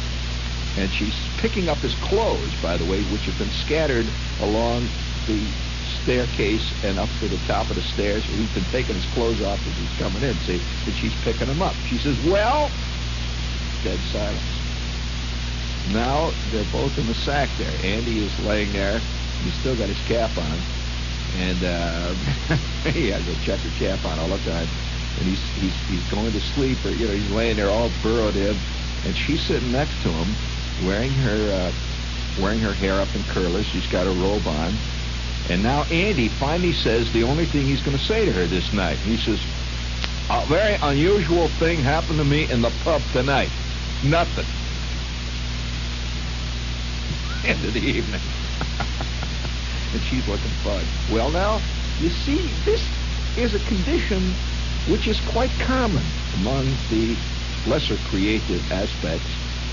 And 0.76 0.94
she's 0.94 1.16
picking 1.38 1.70
up 1.70 1.82
his 1.82 1.96
clothes, 1.96 2.54
by 2.62 2.78
the 2.78 2.86
way, 2.86 3.02
which 3.02 3.26
have 3.26 3.38
been 3.38 3.52
scattered 3.52 4.13
along 4.40 4.92
the 5.26 5.67
staircase 6.08 6.63
and 6.88 6.98
up 6.98 7.10
to 7.20 7.28
the 7.28 7.38
top 7.52 7.70
of 7.70 7.76
the 7.76 7.84
stairs. 7.91 8.24
He's 8.24 8.48
been 8.56 8.63
taking 8.72 8.96
his 8.96 9.06
clothes 9.12 9.43
off 9.43 9.60
as 9.60 9.76
he's 9.76 10.00
coming 10.00 10.24
in, 10.24 10.39
see? 10.48 10.56
And 10.56 10.96
she's 10.96 11.12
picking 11.28 11.52
him 11.52 11.62
up. 11.62 11.76
She 11.91 12.00
says, 12.00 12.15
well, 12.32 12.72
dead 13.84 14.00
silence. 14.15 14.39
Now 15.91 16.32
they're 16.50 16.72
both 16.72 16.98
in 16.98 17.08
the 17.12 17.13
sack 17.28 17.52
there. 17.60 17.76
Andy 17.84 18.24
is 18.24 18.32
laying 18.48 18.72
there. 18.72 19.04
He's 19.43 19.54
still 19.60 19.76
got 19.76 19.91
his 19.91 20.00
cap 20.08 20.32
on. 20.39 20.56
And 21.43 21.60
uh, 21.60 22.15
he 22.96 23.12
has 23.12 23.28
a 23.28 23.36
checker 23.43 23.67
cap 23.76 24.00
on 24.08 24.17
all 24.17 24.32
the 24.32 24.39
time. 24.48 24.67
And 25.20 25.28
he's, 25.28 25.43
he's, 25.60 25.76
he's 25.91 26.08
going 26.10 26.32
to 26.32 26.39
sleep, 26.56 26.78
or, 26.88 26.96
you 26.96 27.04
know, 27.04 27.20
he's 27.20 27.32
laying 27.36 27.58
there 27.58 27.70
all 27.70 27.91
burrowed 28.02 28.39
in. 28.39 28.56
And 29.04 29.13
she's 29.28 29.43
sitting 29.43 29.74
next 29.76 30.00
to 30.04 30.10
him, 30.10 30.32
wearing 30.88 31.12
her, 31.12 31.52
uh, 31.52 32.41
wearing 32.41 32.60
her 32.63 32.74
hair 32.74 32.96
up 32.96 33.12
in 33.13 33.24
curlers. 33.36 33.67
She's 33.76 33.91
got 33.91 34.08
a 34.08 34.12
robe 34.24 34.48
on. 34.48 34.72
And 35.50 35.64
now 35.64 35.84
Andy 35.84 36.30
finally 36.40 36.74
says 36.74 37.12
the 37.14 37.24
only 37.24 37.46
thing 37.46 37.68
he's 37.68 37.82
going 37.82 37.98
to 37.98 38.04
say 38.04 38.26
to 38.26 38.34
her 38.34 38.48
this 38.48 38.74
night. 38.74 39.00
He 39.00 39.18
says, 39.18 39.40
a 40.30 40.46
very 40.48 40.78
unusual 40.82 41.50
thing 41.58 41.82
happened 41.84 42.20
to 42.20 42.26
me 42.26 42.50
in 42.50 42.62
the 42.62 42.72
pub 42.84 43.02
tonight. 43.14 43.52
Nothing. 44.04 44.46
End 47.46 47.64
of 47.64 47.74
the 47.74 47.80
evening. 47.80 48.22
and 49.94 50.04
she's 50.04 50.28
looking 50.28 50.52
fun. 50.64 50.86
Well, 51.10 51.32
now, 51.32 51.62
you 51.98 52.10
see, 52.10 52.56
this 52.66 52.82
is 53.38 53.54
a 53.54 53.60
condition 53.60 54.36
which 54.86 55.08
is 55.08 55.22
quite 55.22 55.58
common 55.60 56.04
among 56.34 56.78
the 56.90 57.18
lesser 57.66 57.98
creative 57.98 58.70
aspects 58.72 59.32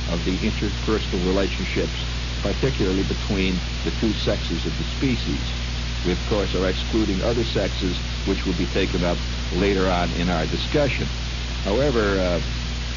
of 0.09 0.25
the 0.25 0.39
interpersonal 0.39 1.27
relationships, 1.27 1.99
particularly 2.43 3.03
between 3.03 3.61
the 3.85 3.91
two 3.91 4.13
sexes 4.15 4.67
of 4.67 4.77
the 4.79 4.85
species. 4.85 5.64
We, 6.05 6.13
of 6.13 6.27
course, 6.29 6.55
are 6.55 6.69
excluding 6.69 7.23
other 7.23 7.45
sexes, 7.45 7.99
which 8.27 8.45
will 8.45 8.55
be 8.55 8.67
taken 8.67 9.03
up 9.05 9.19
later 9.51 9.89
on 9.89 10.13
in 10.13 10.29
our 10.29 10.47
discussion. 10.47 11.09
However, 11.65 12.21
uh, 12.21 12.41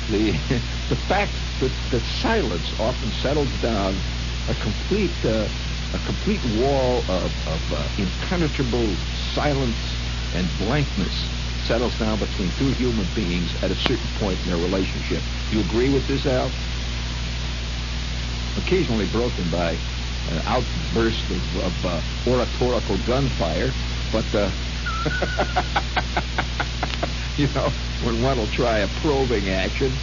the 0.09 0.33
the 0.89 0.95
fact 1.07 1.39
that, 1.59 1.71
that 1.91 2.03
silence 2.21 2.73
often 2.79 3.11
settles 3.11 3.51
down 3.61 4.03
a 4.47 4.55
complete 4.55 5.23
uh, 5.25 5.47
a 5.93 5.99
complete 5.99 6.43
wall 6.43 7.05
of, 7.07 7.31
of 7.47 7.61
uh, 7.71 7.89
impenetrable 7.97 8.97
silence 9.33 9.79
and 10.33 10.57
blankness 10.57 11.29
settles 11.65 11.95
down 11.97 12.19
between 12.19 12.51
two 12.53 12.69
human 12.71 13.07
beings 13.07 13.55
at 13.61 13.71
a 13.71 13.75
certain 13.75 14.09
point 14.09 14.41
in 14.41 14.47
their 14.47 14.57
relationship. 14.57 15.23
Do 15.49 15.55
You 15.57 15.61
agree 15.61 15.89
with 15.89 16.07
this, 16.07 16.25
Al? 16.25 16.51
Occasionally 18.57 19.05
broken 19.05 19.49
by 19.49 19.79
an 20.27 20.41
outburst 20.45 21.31
of, 21.31 21.55
of 21.55 21.85
uh, 21.85 22.01
oratorical 22.27 22.97
gunfire, 22.97 23.77
but 24.11 24.33
uh, 24.35 24.51
you 27.37 27.47
know 27.49 27.73
when 27.99 28.21
one 28.21 28.37
will 28.37 28.49
try 28.49 28.79
a 28.79 28.87
probing 28.87 29.49
action 29.49 30.01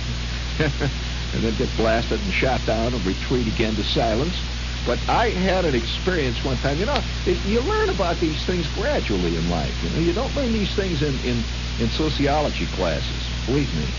and 0.59 1.45
then 1.45 1.55
get 1.55 1.77
blasted 1.77 2.23
and 2.23 2.33
shot 2.33 2.65
down 2.65 2.95
and 2.95 3.07
retreat 3.07 3.49
again 3.49 3.77
to 3.77 3.85
silence. 3.85 4.45
But 4.85 5.05
I 5.09 5.31
had 5.31 5.65
an 5.65 5.75
experience 5.75 6.45
one 6.45 6.59
time. 6.59 6.81
You 6.81 6.87
know, 6.87 7.05
it, 7.25 7.45
you 7.45 7.63
learn 7.63 7.91
about 7.91 8.21
these 8.21 8.45
things 8.47 8.69
gradually 8.69 9.37
in 9.37 9.49
life. 9.49 9.83
You 9.83 9.91
know, 9.91 9.99
you 9.99 10.13
don't 10.13 10.35
learn 10.35 10.53
these 10.53 10.75
things 10.75 11.03
in 11.03 11.21
in, 11.21 11.49
in 11.79 11.91
sociology 11.91 12.69
classes. 12.69 13.33
Believe 13.47 13.73
me. 13.73 13.97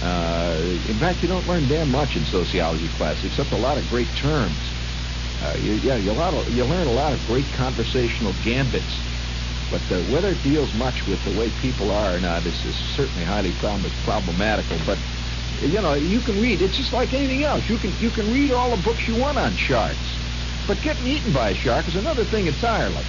Uh, 0.00 0.78
in 0.84 0.98
fact, 0.98 1.22
you 1.22 1.28
don't 1.28 1.46
learn 1.46 1.68
damn 1.68 1.90
much 1.90 2.16
in 2.16 2.24
sociology 2.24 2.90
classes, 2.90 3.24
except 3.24 3.52
a 3.52 3.56
lot 3.58 3.78
of 3.78 3.86
great 3.86 4.14
terms. 4.14 4.73
Uh, 5.44 5.54
you, 5.58 5.74
yeah, 5.74 5.96
you, 5.96 6.12
you 6.48 6.64
learn 6.64 6.86
a 6.86 6.92
lot 6.92 7.12
of 7.12 7.22
great 7.24 7.52
conversational 7.52 8.32
gambits. 8.32 9.02
But 9.70 9.90
uh, 9.92 10.02
whether 10.02 10.32
it 10.32 10.42
deals 10.42 10.72
much 10.72 11.02
with 11.06 11.22
the 11.24 11.32
way 11.32 11.50
people 11.50 11.90
are 11.90 12.16
or 12.16 12.20
not 12.20 12.46
is, 12.46 12.64
is 12.64 12.76
certainly 12.96 13.24
highly 13.26 13.52
prob- 13.52 13.92
problematical. 14.02 14.78
But 14.86 15.00
you 15.60 15.80
know, 15.82 15.94
you 15.94 16.22
can 16.22 16.38
read. 16.38 16.62
It's 16.62 16.76
just 16.76 16.92
like 16.92 17.12
anything 17.12 17.44
else. 17.44 17.64
You 17.68 17.78
can 17.78 17.98
you 17.98 18.10
can 18.10 18.30
read 18.30 18.52
all 18.52 18.70
the 18.70 18.82
books 18.82 19.06
you 19.06 19.16
want 19.16 19.38
on 19.38 19.56
sharks, 19.56 20.20
but 20.66 20.80
getting 20.82 21.06
eaten 21.06 21.32
by 21.32 21.50
a 21.50 21.54
shark 21.54 21.88
is 21.88 21.94
another 21.94 22.24
thing 22.24 22.46
entirely. 22.46 23.06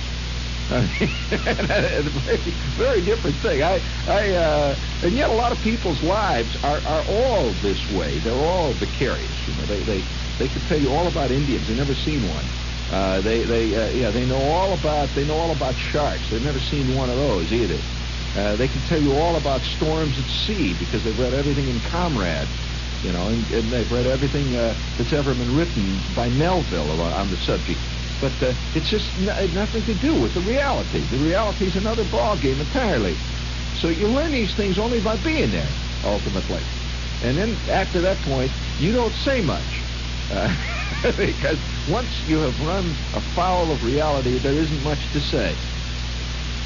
a 0.70 2.10
very, 2.26 2.58
very 2.76 3.02
different 3.04 3.40
thing. 3.40 3.62
I, 3.62 3.84
I, 4.08 4.32
uh, 4.32 4.80
and 5.04 5.16
yet 5.16 5.30
a 5.30 5.34
lot 5.34 5.52
of 5.52 5.62
people's 5.62 6.02
lives 6.02 6.58
are, 6.64 6.82
are 6.88 7.06
all 7.06 7.54
this 7.54 7.88
way. 7.88 8.20
They're 8.20 8.34
all 8.34 8.74
vicarious. 8.74 9.38
You 9.46 9.54
know, 9.54 9.68
they, 9.68 9.84
they, 9.84 10.08
they 10.38 10.50
could 10.50 10.66
tell 10.66 10.80
you 10.80 10.92
all 10.94 11.08
about 11.08 11.32
Indians. 11.32 11.68
They've 11.68 11.78
never 11.78 11.96
seen 11.96 12.28
one. 12.28 12.54
Uh, 12.90 13.22
they, 13.22 13.44
they, 13.46 13.74
uh, 13.76 13.90
yeah, 13.90 14.12
they 14.12 14.26
know 14.26 14.42
all 14.42 14.74
about, 14.74 15.14
they 15.14 15.26
know 15.26 15.38
all 15.38 15.52
about 15.52 15.78
sharks. 15.78 16.30
They've 16.30 16.42
never 16.42 16.60
seen 16.60 16.94
one 16.94 17.10
of 17.10 17.18
those 17.18 17.52
either. 17.52 17.86
Uh, 18.36 18.56
they 18.58 18.68
can 18.68 18.84
tell 18.84 19.00
you 19.02 19.14
all 19.14 19.38
about 19.38 19.64
storms 19.64 20.20
at 20.20 20.28
sea 20.28 20.74
because 20.74 21.04
they've 21.04 21.18
read 21.18 21.34
everything 21.34 21.68
in 21.70 21.82
Conrad, 21.82 22.54
you 23.02 23.12
know, 23.12 23.30
and, 23.30 23.50
and 23.50 23.72
they've 23.72 23.90
read 23.90 24.06
everything 24.08 24.56
uh, 24.56 24.76
that's 24.98 25.14
ever 25.14 25.34
been 25.34 25.52
written 25.52 26.04
by 26.10 26.30
Melville 26.30 27.02
on 27.02 27.30
the 27.30 27.38
subject. 27.38 27.88
But 28.20 28.42
uh, 28.44 28.56
it's 28.74 28.90
just 28.90 29.18
n- 29.18 29.54
nothing 29.54 29.86
to 29.86 29.96
do 29.96 30.16
with 30.16 30.34
the 30.34 30.42
reality. 30.42 31.08
The 31.08 31.20
reality 31.20 31.66
is 31.66 31.76
another 31.76 32.06
ballgame 32.06 32.62
entirely. 32.62 33.22
So 33.74 33.90
you 33.90 34.10
learn 34.10 34.32
these 34.32 34.56
things 34.56 34.78
only 34.80 35.00
by 35.00 35.18
being 35.18 35.52
there, 35.52 35.80
ultimately. 36.04 36.70
And 37.22 37.38
then 37.38 37.64
after 37.68 38.02
that 38.02 38.22
point, 38.22 38.56
you 38.78 38.92
don't 38.92 39.16
say 39.16 39.42
much. 39.42 39.85
Uh, 40.30 40.56
because 41.18 41.60
once 41.86 42.24
you 42.26 42.40
have 42.40 42.60
run 42.60 42.98
afoul 43.14 43.72
of 43.72 43.84
reality, 43.84 44.40
there 44.40 44.58
isn't 44.60 44.82
much 44.82 45.10
to 45.12 45.22
say 45.22 45.60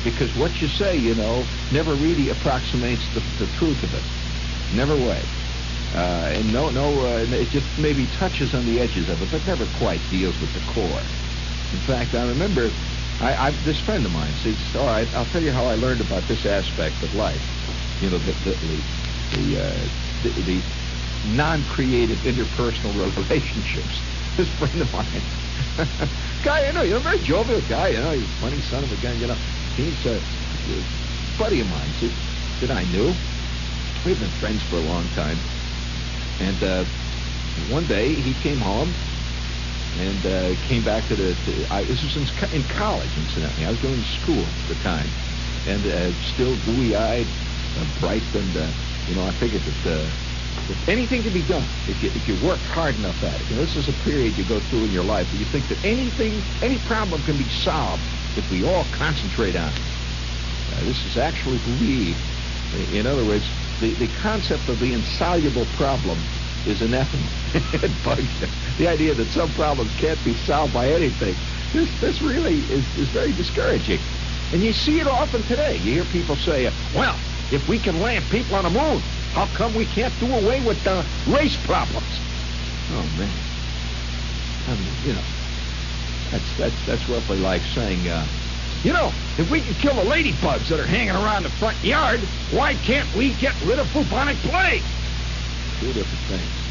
because 0.03 0.33
what 0.33 0.61
you 0.61 0.67
say, 0.67 0.95
you 0.97 1.15
know, 1.15 1.49
never 1.71 1.95
really 1.95 2.29
approximates 2.29 3.09
the, 3.13 3.21
the 3.37 3.47
truth 3.47 3.83
of 3.83 3.93
it. 3.93 4.05
Never 4.71 4.97
way. 4.97 5.33
Uh, 5.93 6.31
and 6.33 6.51
no, 6.53 6.69
no, 6.69 7.01
uh, 7.01 7.25
it 7.29 7.49
just 7.49 7.67
maybe 7.77 8.07
touches 8.07 8.53
on 8.53 8.65
the 8.65 8.79
edges 8.79 9.09
of 9.09 9.21
it, 9.21 9.29
but 9.31 9.45
never 9.45 9.67
quite 9.67 10.07
deals 10.09 10.39
with 10.39 10.53
the 10.53 10.61
core. 10.61 11.11
In 11.71 11.81
fact, 11.81 12.15
I 12.15 12.23
remember 12.23 12.77
I, 13.19 13.47
I, 13.47 13.51
this 13.51 13.81
friend 13.81 14.05
of 14.05 14.11
mine 14.11 14.35
says, 14.37 14.75
all 14.75 14.85
right, 14.85 15.13
I'll 15.13 15.25
tell 15.25 15.43
you 15.43 15.51
how 15.51 15.67
I 15.67 15.75
learned 15.75 16.01
about 16.01 16.27
this 16.27 16.45
aspect 16.45 17.03
of 17.03 17.13
life. 17.13 17.43
You 17.99 18.09
know, 18.09 18.19
the, 18.19 18.33
the, 18.33 18.55
the, 18.61 18.83
the, 19.37 19.57
uh, 19.57 19.89
the, 20.21 20.41
the 20.43 20.65
non-creative 21.23 22.19
interpersonal 22.19 22.93
relationships. 23.15 24.01
This 24.37 24.47
friend 24.57 24.81
of 24.81 24.93
mine, 24.93 25.25
guy, 26.45 26.67
you 26.67 26.71
know, 26.71 26.81
you're 26.83 26.99
a 26.99 27.01
very 27.01 27.19
jovial 27.19 27.59
guy, 27.59 27.89
you 27.89 27.99
know, 27.99 28.13
he's 28.13 28.23
a 28.23 28.39
funny 28.39 28.61
son 28.61 28.85
of 28.85 28.91
a 28.91 28.95
gun, 28.95 29.19
you 29.19 29.27
know. 29.27 29.37
He's 29.75 30.05
a, 30.05 30.21
a 30.69 30.85
buddy 31.37 31.59
of 31.59 31.67
mine 31.67 31.93
that, 31.99 32.13
that 32.61 32.71
I 32.71 32.85
knew. 32.85 33.15
We've 34.05 34.17
been 34.17 34.31
friends 34.39 34.63
for 34.69 34.77
a 34.77 34.81
long 34.81 35.09
time. 35.09 35.39
And 36.39 36.63
uh, 36.63 36.85
one 37.67 37.85
day 37.87 38.15
he 38.15 38.33
came 38.41 38.59
home 38.59 38.95
and 39.97 40.25
uh, 40.25 40.55
came 40.67 40.85
back 40.85 41.07
to 41.09 41.15
the. 41.15 41.35
To, 41.45 41.73
I, 41.73 41.83
this 41.83 42.01
was 42.01 42.15
in, 42.15 42.27
in, 42.55 42.67
college, 42.77 43.17
incidentally. 43.17 43.65
I 43.65 43.69
was 43.69 43.79
going 43.79 44.01
to 44.01 44.07
school 44.21 44.45
at 44.45 44.67
the 44.69 44.75
time, 44.83 45.11
and 45.65 45.85
uh, 45.85 46.11
still 46.33 46.55
gooey-eyed, 46.55 47.27
uh, 47.75 47.85
bright, 47.99 48.23
and 48.33 48.55
uh, 48.55 48.71
you 49.07 49.15
know, 49.15 49.27
I 49.27 49.37
figured 49.39 49.65
that 49.65 50.13
if 50.69 50.77
anything 50.87 51.23
can 51.23 51.33
be 51.33 51.43
done, 51.43 51.67
if 51.87 52.01
you 52.03 52.11
if 52.13 52.27
you 52.27 52.35
work 52.35 52.59
hard 52.61 52.95
enough 52.95 53.23
at 53.23 53.41
it, 53.41 53.49
this 53.49 53.75
is 53.75 53.89
a 53.89 53.93
period 53.93 54.37
you 54.37 54.43
go 54.43 54.59
through 54.69 54.85
in 54.85 54.91
your 54.91 55.03
life 55.03 55.27
where 55.31 55.39
you 55.39 55.45
think 55.51 55.67
that 55.69 55.83
anything, 55.83 56.43
any 56.61 56.79
problem 56.79 57.23
can 57.23 57.37
be 57.37 57.49
solved 57.49 58.03
if 58.35 58.49
we 58.51 58.63
all 58.63 58.85
concentrate 58.91 59.55
on 59.55 59.73
it. 59.73 59.81
Uh, 60.71 60.83
this 60.85 61.05
is 61.05 61.17
actually 61.17 61.59
believed. 61.59 62.19
In 62.93 63.07
other 63.07 63.25
words, 63.25 63.49
the, 63.81 63.95
the 63.95 64.07
concept 64.21 64.69
of 64.69 64.79
the 64.79 64.93
insoluble 64.93 65.65
problem 65.75 66.21
is 66.65 66.81
anathema. 66.81 67.29
it 67.81 68.03
bugs 68.03 68.29
you. 68.39 68.47
The 68.77 68.87
idea 68.87 69.15
that 69.15 69.31
some 69.31 69.53
problems 69.53 69.95
can't 69.99 70.23
be 70.23 70.35
solved 70.45 70.73
by 70.73 70.91
anything. 70.91 71.35
This, 71.73 71.89
this 71.99 72.21
really 72.21 72.59
is, 72.69 72.85
is 72.97 73.09
very 73.09 73.33
discouraging. 73.33 73.99
And 74.53 74.63
you 74.63 74.73
see 74.73 74.99
it 74.99 75.07
often 75.07 75.43
today. 75.43 75.77
You 75.77 75.93
hear 75.93 76.05
people 76.05 76.35
say, 76.35 76.69
well, 76.93 77.17
if 77.51 77.67
we 77.67 77.79
can 77.79 77.99
land 77.99 78.29
people 78.29 78.55
on 78.55 78.63
the 78.65 78.69
moon, 78.69 79.03
how 79.33 79.47
come 79.55 79.75
we 79.75 79.85
can't 79.85 80.13
do 80.19 80.27
away 80.33 80.61
with 80.65 80.83
the 80.83 81.05
race 81.27 81.57
problems? 81.65 82.19
Oh, 82.91 83.05
man. 83.17 83.29
I 84.67 84.75
mean, 84.75 84.93
you 85.05 85.13
know, 85.13 85.25
that's 86.31 86.57
that's 86.57 86.85
that's 86.85 87.09
roughly 87.09 87.37
like 87.37 87.61
saying, 87.73 88.07
uh, 88.07 88.25
you 88.83 88.93
know, 88.93 89.11
if 89.37 89.49
we 89.49 89.61
can 89.61 89.73
kill 89.75 89.95
the 89.95 90.05
ladybugs 90.05 90.69
that 90.69 90.79
are 90.79 90.85
hanging 90.85 91.15
around 91.15 91.43
the 91.43 91.49
front 91.57 91.83
yard, 91.83 92.19
why 92.53 92.75
can't 92.85 93.09
we 93.17 93.33
get 93.35 93.53
rid 93.65 93.79
of 93.79 93.91
bubonic 93.93 94.37
plague? 94.37 94.83
Two 95.79 95.93
different 95.93 96.23
things 96.29 96.69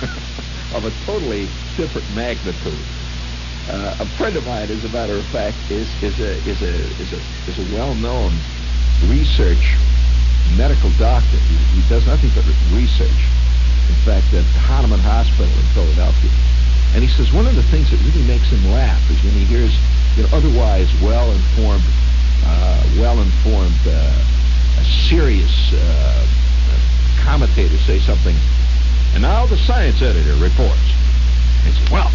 of 0.74 0.84
a 0.84 0.90
totally 1.06 1.48
different 1.76 2.08
magnitude. 2.14 2.78
Uh, 3.68 3.94
a 3.98 4.06
friend 4.16 4.36
of 4.36 4.44
mine, 4.44 4.70
as 4.70 4.84
a 4.84 4.88
matter 4.88 5.16
of 5.16 5.24
fact, 5.26 5.56
is 5.70 5.88
is 6.02 6.18
a 6.20 6.32
is 6.48 6.62
a 6.62 6.74
is 7.02 7.12
a 7.12 7.20
is 7.50 7.58
a 7.58 7.76
well-known 7.76 8.32
research 9.08 9.76
medical 10.56 10.90
doctor. 10.98 11.36
He, 11.50 11.80
he 11.80 11.82
does 11.88 12.06
nothing 12.06 12.30
but 12.34 12.44
research. 12.72 13.20
In 13.90 13.98
fact, 14.06 14.32
at 14.34 14.46
Hahnemann 14.66 15.02
Hospital 15.02 15.50
in 15.50 15.66
Philadelphia. 15.74 16.30
And 16.94 17.02
he 17.02 17.10
says 17.10 17.32
one 17.32 17.46
of 17.46 17.54
the 17.54 17.62
things 17.70 17.90
that 17.90 17.98
really 18.02 18.26
makes 18.26 18.50
him 18.50 18.70
laugh 18.70 18.98
is 19.10 19.18
when 19.22 19.34
he 19.34 19.44
hears 19.44 19.74
you 20.16 20.22
know, 20.22 20.30
otherwise 20.34 20.90
well-informed, 21.02 21.86
uh, 22.46 22.82
well-informed, 22.98 23.82
uh, 23.86 24.14
serious 25.06 25.72
uh, 25.74 26.26
commentators 27.22 27.80
say 27.82 27.98
something. 28.00 28.34
And 29.14 29.22
now 29.22 29.46
the 29.46 29.56
science 29.56 30.02
editor 30.02 30.34
reports. 30.38 30.86
He 31.66 31.70
says, 31.74 31.90
well, 31.90 32.10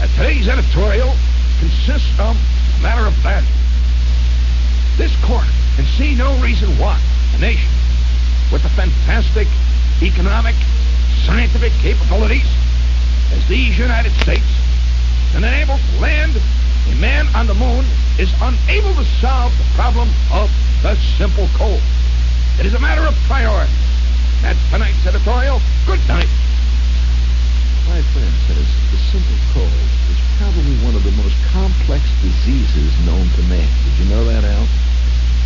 uh, 0.00 0.06
today's 0.18 0.48
editorial 0.48 1.14
consists 1.58 2.10
of 2.18 2.34
a 2.34 2.82
matter 2.82 3.06
of 3.06 3.14
fact. 3.22 3.46
This 4.96 5.14
court 5.24 5.46
can 5.76 5.86
see 5.98 6.14
no 6.14 6.34
reason 6.42 6.70
why 6.78 7.00
a 7.34 7.38
nation 7.38 7.70
with 8.50 8.62
the 8.62 8.68
fantastic 8.70 9.48
economic, 10.02 10.54
scientific 11.24 11.72
capabilities 11.80 12.46
as 13.32 13.46
these 13.48 13.78
United 13.78 14.12
States 14.20 14.46
and 15.34 15.44
unable 15.44 15.78
to 15.78 16.00
land 16.00 16.36
a 16.36 16.94
man 16.96 17.26
on 17.34 17.46
the 17.46 17.54
moon 17.54 17.84
is 18.18 18.32
unable 18.40 18.94
to 18.94 19.04
solve 19.20 19.56
the 19.56 19.64
problem 19.74 20.08
of 20.32 20.50
the 20.82 20.96
simple 21.16 21.48
cold. 21.54 21.80
It 22.58 22.66
is 22.66 22.74
a 22.74 22.80
matter 22.80 23.02
of 23.02 23.14
priority. 23.26 23.72
That's 24.42 24.58
tonight's 24.70 25.06
editorial. 25.06 25.60
Good 25.86 26.02
night. 26.08 26.28
My 27.88 28.02
friend 28.12 28.34
says 28.46 28.66
the 28.90 29.00
simple 29.10 29.38
cold 29.54 29.72
is 30.10 30.20
probably 30.38 30.76
one 30.84 30.94
of 30.94 31.04
the 31.04 31.12
most 31.12 31.36
complex 31.52 32.02
diseases 32.20 32.92
known 33.06 33.28
to 33.28 33.42
man. 33.48 33.68
Did 33.84 34.04
you 34.04 34.10
know 34.10 34.24
that, 34.24 34.44
Al? 34.44 34.66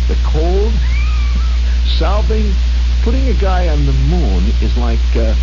The 0.07 0.17
cold, 0.25 0.73
solving, 1.97 2.53
putting 3.03 3.27
a 3.29 3.33
guy 3.33 3.67
on 3.69 3.85
the 3.85 3.93
moon 3.93 4.51
is 4.61 4.75
like 4.77 4.99
uh, 5.15 5.33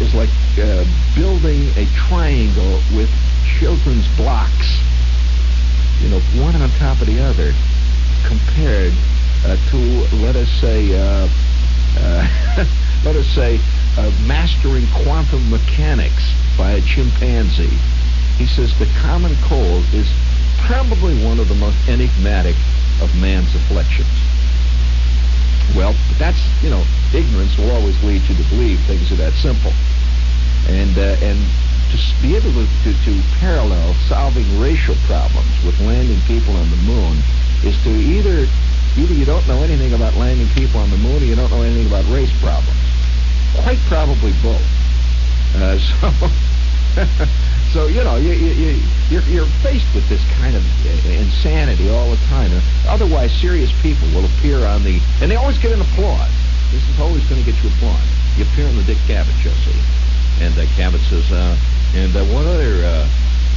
is 0.00 0.14
like 0.14 0.30
uh, 0.58 0.84
building 1.14 1.68
a 1.76 1.86
triangle 2.08 2.80
with 2.94 3.08
children's 3.58 4.06
blocks. 4.16 4.78
You 6.00 6.08
know, 6.10 6.20
one 6.42 6.56
on 6.56 6.70
top 6.78 7.00
of 7.00 7.06
the 7.06 7.20
other, 7.20 7.52
compared 8.26 8.92
uh, 9.44 9.56
to 9.70 9.76
let 10.16 10.36
us 10.36 10.48
say, 10.60 10.92
uh, 10.92 11.28
uh, 11.98 12.66
let 13.04 13.16
us 13.16 13.26
say, 13.34 13.60
uh, 13.96 14.10
mastering 14.26 14.86
quantum 15.04 15.50
mechanics 15.50 16.34
by 16.56 16.72
a 16.72 16.80
chimpanzee. 16.82 17.76
He 18.36 18.46
says 18.46 18.72
the 18.78 18.88
common 19.00 19.36
cold 19.44 19.84
is 19.92 20.08
probably 20.66 21.22
one 21.24 21.38
of 21.40 21.48
the 21.48 21.54
most 21.54 21.76
enigmatic 21.88 22.56
of 23.00 23.14
man's 23.16 23.54
afflictions. 23.54 24.19
Well, 25.76 25.94
that's, 26.18 26.40
you 26.62 26.70
know, 26.70 26.84
ignorance 27.14 27.56
will 27.56 27.70
always 27.70 27.96
lead 28.02 28.22
you 28.28 28.34
to 28.34 28.46
believe 28.50 28.80
things 28.86 29.10
are 29.12 29.16
that 29.16 29.32
simple. 29.34 29.72
And, 30.68 30.96
uh, 30.98 31.16
and 31.22 31.38
to 31.90 31.96
be 32.22 32.36
able 32.36 32.52
to, 32.52 32.66
to, 32.84 32.90
to 33.04 33.12
parallel 33.38 33.94
solving 34.08 34.46
racial 34.60 34.94
problems 35.06 35.50
with 35.64 35.78
landing 35.80 36.20
people 36.26 36.54
on 36.56 36.70
the 36.70 36.76
moon 36.76 37.18
is 37.64 37.76
to 37.82 37.90
either 37.90 38.46
either 38.96 39.14
you 39.14 39.24
don't 39.24 39.46
know 39.46 39.62
anything 39.62 39.92
about 39.94 40.14
landing 40.16 40.48
people 40.48 40.80
on 40.80 40.90
the 40.90 40.96
moon 40.96 41.22
or 41.22 41.26
you 41.26 41.36
don't 41.36 41.50
know 41.50 41.62
anything 41.62 41.86
about 41.86 42.04
race 42.10 42.32
problems. 42.40 42.78
Quite 43.54 43.78
probably 43.86 44.32
both. 44.42 44.62
Uh, 45.54 45.78
so, 45.78 46.10
so 47.72 47.86
you 47.86 48.02
know, 48.02 48.16
you, 48.16 48.32
you, 48.32 48.82
you're, 49.10 49.22
you're 49.30 49.46
faced 49.62 49.86
with 49.94 50.08
this 50.08 50.22
kind 50.38 50.56
of 50.56 50.62
insanity 51.06 51.88
all 51.88 52.10
the 52.10 52.18
time. 52.26 52.50
Otherwise, 52.88 53.30
serious 53.32 53.70
people 53.80 54.08
will 54.10 54.24
appear 54.24 54.66
on 54.66 54.82
the, 54.82 54.98
and 55.22 55.30
they 55.30 55.36
always 55.36 55.58
get 55.58 55.70
an 55.70 55.80
applause. 55.80 56.34
This 56.72 56.82
is 56.88 56.98
always 56.98 57.22
going 57.28 57.42
to 57.42 57.46
get 57.46 57.62
you 57.62 57.70
applause. 57.70 58.02
You 58.36 58.44
appear 58.44 58.66
on 58.66 58.76
the 58.76 58.82
Dick 58.82 58.98
Cavett 59.06 59.34
show, 59.42 59.54
see? 59.62 59.78
And 60.42 60.56
uh, 60.58 60.66
Cavett 60.74 61.02
says, 61.10 61.30
uh, 61.30 61.56
and 61.94 62.14
uh, 62.14 62.24
what 62.34 62.46
other, 62.46 62.82
uh, 62.82 63.06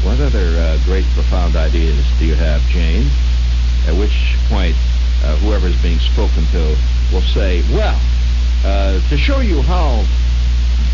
what 0.03 0.19
other 0.19 0.45
uh, 0.61 0.77
great, 0.85 1.05
profound 1.13 1.55
ideas 1.55 2.05
do 2.19 2.25
you 2.25 2.35
have, 2.35 2.61
Jane? 2.69 3.09
At 3.87 3.97
which 3.97 4.37
point, 4.49 4.75
uh, 5.23 5.37
whoever 5.37 5.67
is 5.67 5.81
being 5.81 5.99
spoken 5.99 6.45
to 6.51 6.77
will 7.11 7.25
say, 7.33 7.63
well, 7.73 7.99
uh, 8.63 9.01
to 9.09 9.17
show 9.17 9.39
you 9.39 9.61
how 9.61 10.05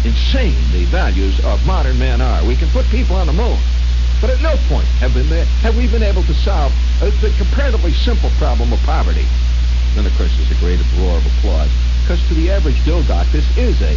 insane 0.03 0.55
the 0.71 0.85
values 0.85 1.39
of 1.43 1.65
modern 1.65 1.97
men 1.99 2.21
are, 2.21 2.45
we 2.45 2.55
can 2.55 2.69
put 2.69 2.85
people 2.87 3.15
on 3.15 3.27
the 3.27 3.33
moon. 3.33 3.57
But 4.21 4.29
at 4.29 4.41
no 4.41 4.55
point 4.67 4.87
have, 4.99 5.13
been, 5.13 5.27
have 5.63 5.77
we 5.77 5.87
been 5.87 6.03
able 6.03 6.23
to 6.23 6.33
solve 6.33 6.73
the 6.99 7.33
comparatively 7.37 7.93
simple 7.93 8.29
problem 8.37 8.73
of 8.73 8.79
poverty. 8.81 9.25
Then, 9.95 10.05
of 10.05 10.13
course, 10.17 10.35
there's 10.35 10.51
a 10.51 10.59
great 10.59 10.79
roar 10.99 11.17
of 11.17 11.25
applause. 11.25 11.71
Because 12.03 12.25
to 12.27 12.33
the 12.33 12.51
average 12.51 12.75
Joe 12.83 13.01
doc, 13.03 13.27
this 13.31 13.45
is 13.57 13.81
a, 13.81 13.95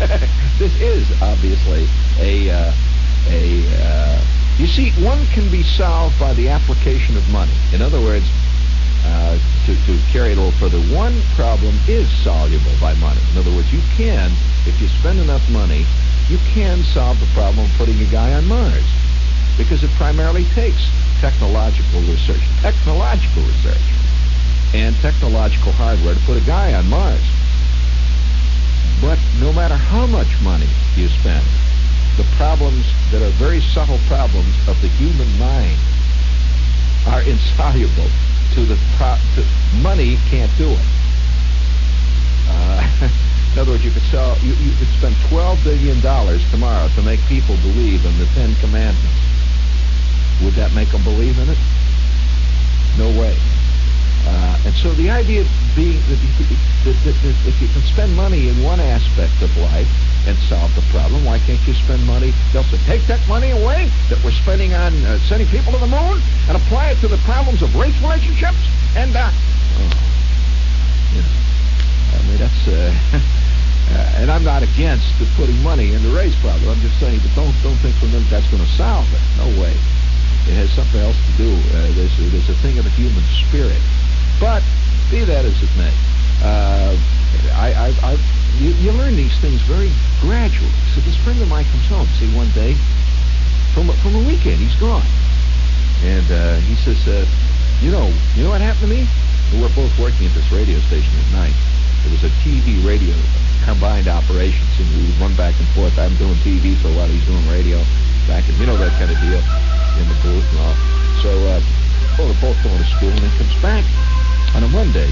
this 0.58 0.72
is 0.80 1.04
obviously 1.20 1.86
a, 2.18 2.50
uh, 2.50 2.72
a, 3.28 3.64
uh, 3.84 4.24
you 4.56 4.66
see, 4.66 4.90
one 5.02 5.26
can 5.26 5.50
be 5.50 5.62
solved 5.62 6.18
by 6.18 6.32
the 6.34 6.48
application 6.48 7.16
of 7.16 7.28
money. 7.28 7.52
In 7.72 7.82
other 7.82 8.00
words, 8.00 8.24
uh, 9.04 9.38
to, 9.66 9.74
to 9.86 9.98
carry 10.12 10.32
it 10.32 10.38
a 10.38 10.40
little 10.40 10.58
further, 10.58 10.80
one 10.94 11.20
problem 11.36 11.78
is 11.88 12.08
soluble 12.22 12.74
by 12.80 12.94
money. 12.94 13.20
In 13.32 13.38
other 13.38 13.54
words, 13.54 13.72
you 13.72 13.80
can, 13.96 14.32
if 14.66 14.80
you 14.80 14.88
spend 15.00 15.20
enough 15.20 15.42
money, 15.50 15.86
you 16.28 16.38
can 16.52 16.82
solve 16.84 17.18
the 17.20 17.26
problem 17.34 17.64
of 17.64 17.72
putting 17.76 18.00
a 18.00 18.10
guy 18.10 18.32
on 18.34 18.46
Mars. 18.46 18.84
Because 19.56 19.82
it 19.82 19.90
primarily 19.92 20.44
takes 20.54 20.88
technological 21.20 22.00
research, 22.02 22.40
technological 22.60 23.42
research, 23.42 23.86
and 24.72 24.94
technological 24.96 25.72
hardware 25.72 26.14
to 26.14 26.20
put 26.20 26.36
a 26.36 26.46
guy 26.46 26.72
on 26.74 26.88
Mars. 26.88 27.24
But 29.00 29.18
no 29.40 29.52
matter 29.52 29.76
how 29.76 30.06
much 30.06 30.28
money 30.42 30.68
you 30.96 31.08
spend, 31.08 31.44
the 32.16 32.24
problems 32.36 32.84
that 33.10 33.22
are 33.22 33.32
very 33.40 33.60
subtle 33.60 33.98
problems 34.06 34.54
of 34.68 34.80
the 34.82 34.88
human 34.88 35.28
mind 35.38 35.78
are 37.06 37.22
insoluble 37.28 38.10
to 38.54 38.66
the 38.66 38.78
pro- 38.96 39.20
to, 39.34 39.44
money 39.82 40.16
can't 40.28 40.50
do 40.58 40.70
it. 40.70 40.86
Uh, 42.48 43.08
in 43.52 43.58
other 43.58 43.72
words, 43.72 43.84
you 43.84 43.90
could 43.90 44.06
sell 44.10 44.36
you, 44.38 44.54
you 44.54 44.74
could 44.76 44.88
spend 44.98 45.14
twelve 45.28 45.62
billion 45.62 46.00
dollars 46.00 46.42
tomorrow 46.50 46.88
to 46.94 47.02
make 47.02 47.20
people 47.28 47.56
believe 47.62 48.04
in 48.04 48.18
the 48.18 48.26
Ten 48.34 48.54
Commandments. 48.56 49.20
Would 50.42 50.54
that 50.54 50.72
make 50.72 50.90
them 50.90 51.04
believe 51.04 51.38
in 51.38 51.48
it? 51.48 51.58
No 52.98 53.08
way. 53.20 53.36
Uh, 54.26 54.66
and 54.66 54.74
so 54.74 54.92
the 54.94 55.10
idea 55.10 55.44
being 55.74 55.98
that, 56.08 56.20
that, 56.84 56.96
that, 57.04 57.16
that 57.22 57.36
if 57.46 57.60
you 57.60 57.68
can 57.68 57.82
spend 57.82 58.14
money 58.14 58.48
in 58.48 58.62
one 58.62 58.80
aspect 58.80 59.40
of 59.42 59.54
life 59.58 59.88
and 60.26 60.36
solve 60.48 60.74
the 60.74 60.84
problem, 60.92 61.24
why 61.24 61.38
can't 61.40 61.60
you 61.66 61.74
spend 61.74 62.04
money? 62.06 62.32
They'll 62.52 62.64
say, 62.64 62.78
take 62.84 63.06
that 63.06 63.20
money 63.28 63.50
away 63.50 63.90
that 64.10 64.22
we're 64.22 64.36
spending 64.36 64.74
on 64.74 64.92
uh, 65.04 65.18
sending 65.20 65.48
people 65.48 65.72
to 65.72 65.78
the 65.78 65.88
moon 65.88 66.20
and 66.48 66.56
apply 66.56 66.90
it 66.90 67.00
to 67.00 67.08
the 67.08 67.16
problems 67.24 67.62
of 67.62 67.74
race 67.74 67.96
relationships 68.02 68.60
and, 68.96 69.14
uh, 69.14 69.30
oh, 69.30 70.10
I 72.10 72.22
mean, 72.26 72.38
that's, 72.38 72.68
uh, 72.68 72.92
uh, 73.94 74.20
and 74.20 74.30
I'm 74.30 74.44
not 74.44 74.62
against 74.62 75.06
putting 75.36 75.62
money 75.62 75.94
in 75.94 76.02
the 76.02 76.10
race 76.10 76.34
problem. 76.40 76.68
I'm 76.68 76.80
just 76.80 76.98
saying, 76.98 77.20
but 77.22 77.32
don't, 77.34 77.54
don't 77.62 77.78
think 77.78 77.94
for 77.96 78.06
a 78.06 78.08
minute 78.08 78.28
that's 78.28 78.48
going 78.50 78.62
to 78.62 78.72
solve 78.76 79.06
it. 79.14 79.22
No 79.38 79.46
way. 79.60 79.72
It 80.50 80.58
has 80.58 80.70
something 80.72 81.00
else 81.00 81.16
to 81.16 81.32
do. 81.38 81.50
Uh, 81.70 81.86
there's, 81.94 82.16
there's 82.18 82.48
a 82.50 82.58
thing 82.60 82.78
of 82.78 82.84
the 82.84 82.90
human 82.90 83.22
spirit. 83.46 83.80
But 84.40 84.64
be 85.12 85.20
that 85.20 85.44
as 85.44 85.52
it 85.62 85.68
may, 85.76 85.92
uh, 86.40 86.96
I, 87.52 87.76
I, 87.76 87.88
I, 88.00 88.12
you, 88.56 88.72
you 88.80 88.90
learn 88.96 89.14
these 89.14 89.36
things 89.44 89.60
very 89.68 89.92
gradually. 90.24 90.72
So 90.96 91.04
this 91.04 91.16
friend 91.20 91.36
of 91.44 91.48
mine 91.48 91.68
comes 91.68 91.86
home, 91.92 92.08
see, 92.16 92.32
one 92.32 92.48
day 92.56 92.72
from 93.76 93.92
a, 93.92 93.94
from 94.00 94.16
a 94.16 94.22
weekend. 94.24 94.56
He's 94.56 94.74
gone, 94.80 95.04
and 96.08 96.24
uh, 96.32 96.56
he 96.64 96.74
says, 96.80 96.96
uh, 97.04 97.28
"You 97.84 97.92
know, 97.92 98.08
you 98.32 98.42
know 98.42 98.48
what 98.48 98.64
happened 98.64 98.88
to 98.88 98.92
me? 98.96 99.04
We 99.52 99.60
were 99.60 99.68
both 99.76 99.92
working 100.00 100.24
at 100.24 100.32
this 100.32 100.48
radio 100.48 100.80
station 100.88 101.12
at 101.20 101.28
night. 101.36 101.56
It 102.08 102.10
was 102.10 102.24
a 102.24 102.32
TV 102.40 102.80
radio 102.80 103.12
combined 103.68 104.08
operations, 104.08 104.72
and 104.80 104.88
we 104.96 105.04
would 105.04 105.20
run 105.20 105.36
back 105.36 105.52
and 105.60 105.68
forth. 105.76 105.92
I'm 106.00 106.16
doing 106.16 106.40
TV 106.40 106.80
for 106.80 106.88
a 106.88 106.96
while. 106.96 107.12
He's 107.12 107.28
doing 107.28 107.44
radio 107.52 107.76
back, 108.24 108.48
and 108.48 108.56
you 108.56 108.64
know 108.64 108.80
that 108.80 108.96
kind 108.96 109.12
of 109.12 109.20
deal 109.20 109.44
in 110.00 110.08
the 110.08 110.16
booth 110.24 110.48
and 110.48 110.60
all. 110.64 110.76
So, 111.20 111.28
uh, 111.28 111.60
well, 112.16 112.32
they're 112.32 112.40
both 112.40 112.56
going 112.64 112.80
to 112.80 112.88
school, 112.96 113.12
and 113.12 113.20
he 113.20 113.32
comes 113.36 113.52
back 113.60 113.84
on 114.54 114.64
a 114.64 114.68
Monday 114.68 115.10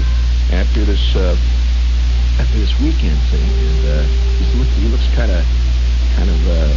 after 0.51 0.83
this 0.83 1.15
uh, 1.15 1.37
after 2.39 2.57
this 2.59 2.73
weekend 2.79 3.19
thing, 3.29 3.43
and 3.43 3.81
uh, 3.87 4.03
he's 4.39 4.51
look, 4.55 4.67
he 4.79 4.87
looks 4.87 5.07
kind 5.15 5.31
of 5.31 5.43
kind 6.15 6.29
of 6.29 6.39
uh, 6.47 6.71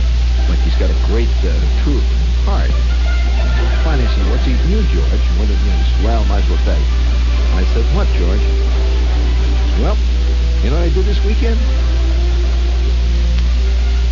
like 0.48 0.58
he's 0.60 0.76
got 0.76 0.90
a 0.90 0.98
great 1.06 1.30
uh, 1.42 1.50
truth 1.82 2.04
in 2.04 2.18
his 2.22 2.36
heart. 2.46 2.70
Finally, 3.82 4.06
said, 4.14 4.26
"What's 4.30 4.46
eating 4.46 4.70
you, 4.70 4.82
George?" 4.94 5.24
What 5.38 5.48
did 5.48 5.58
you? 5.58 5.72
Said, 5.72 6.04
well, 6.04 6.24
might 6.26 6.44
as 6.44 6.50
well 6.50 6.62
tell. 6.62 6.82
I 7.58 7.64
said, 7.74 7.84
"What, 7.94 8.06
George?" 8.14 8.44
Well, 9.80 9.96
you 10.62 10.70
know 10.70 10.78
what 10.78 10.86
I 10.86 10.92
did 10.94 11.06
this 11.06 11.22
weekend? 11.24 11.58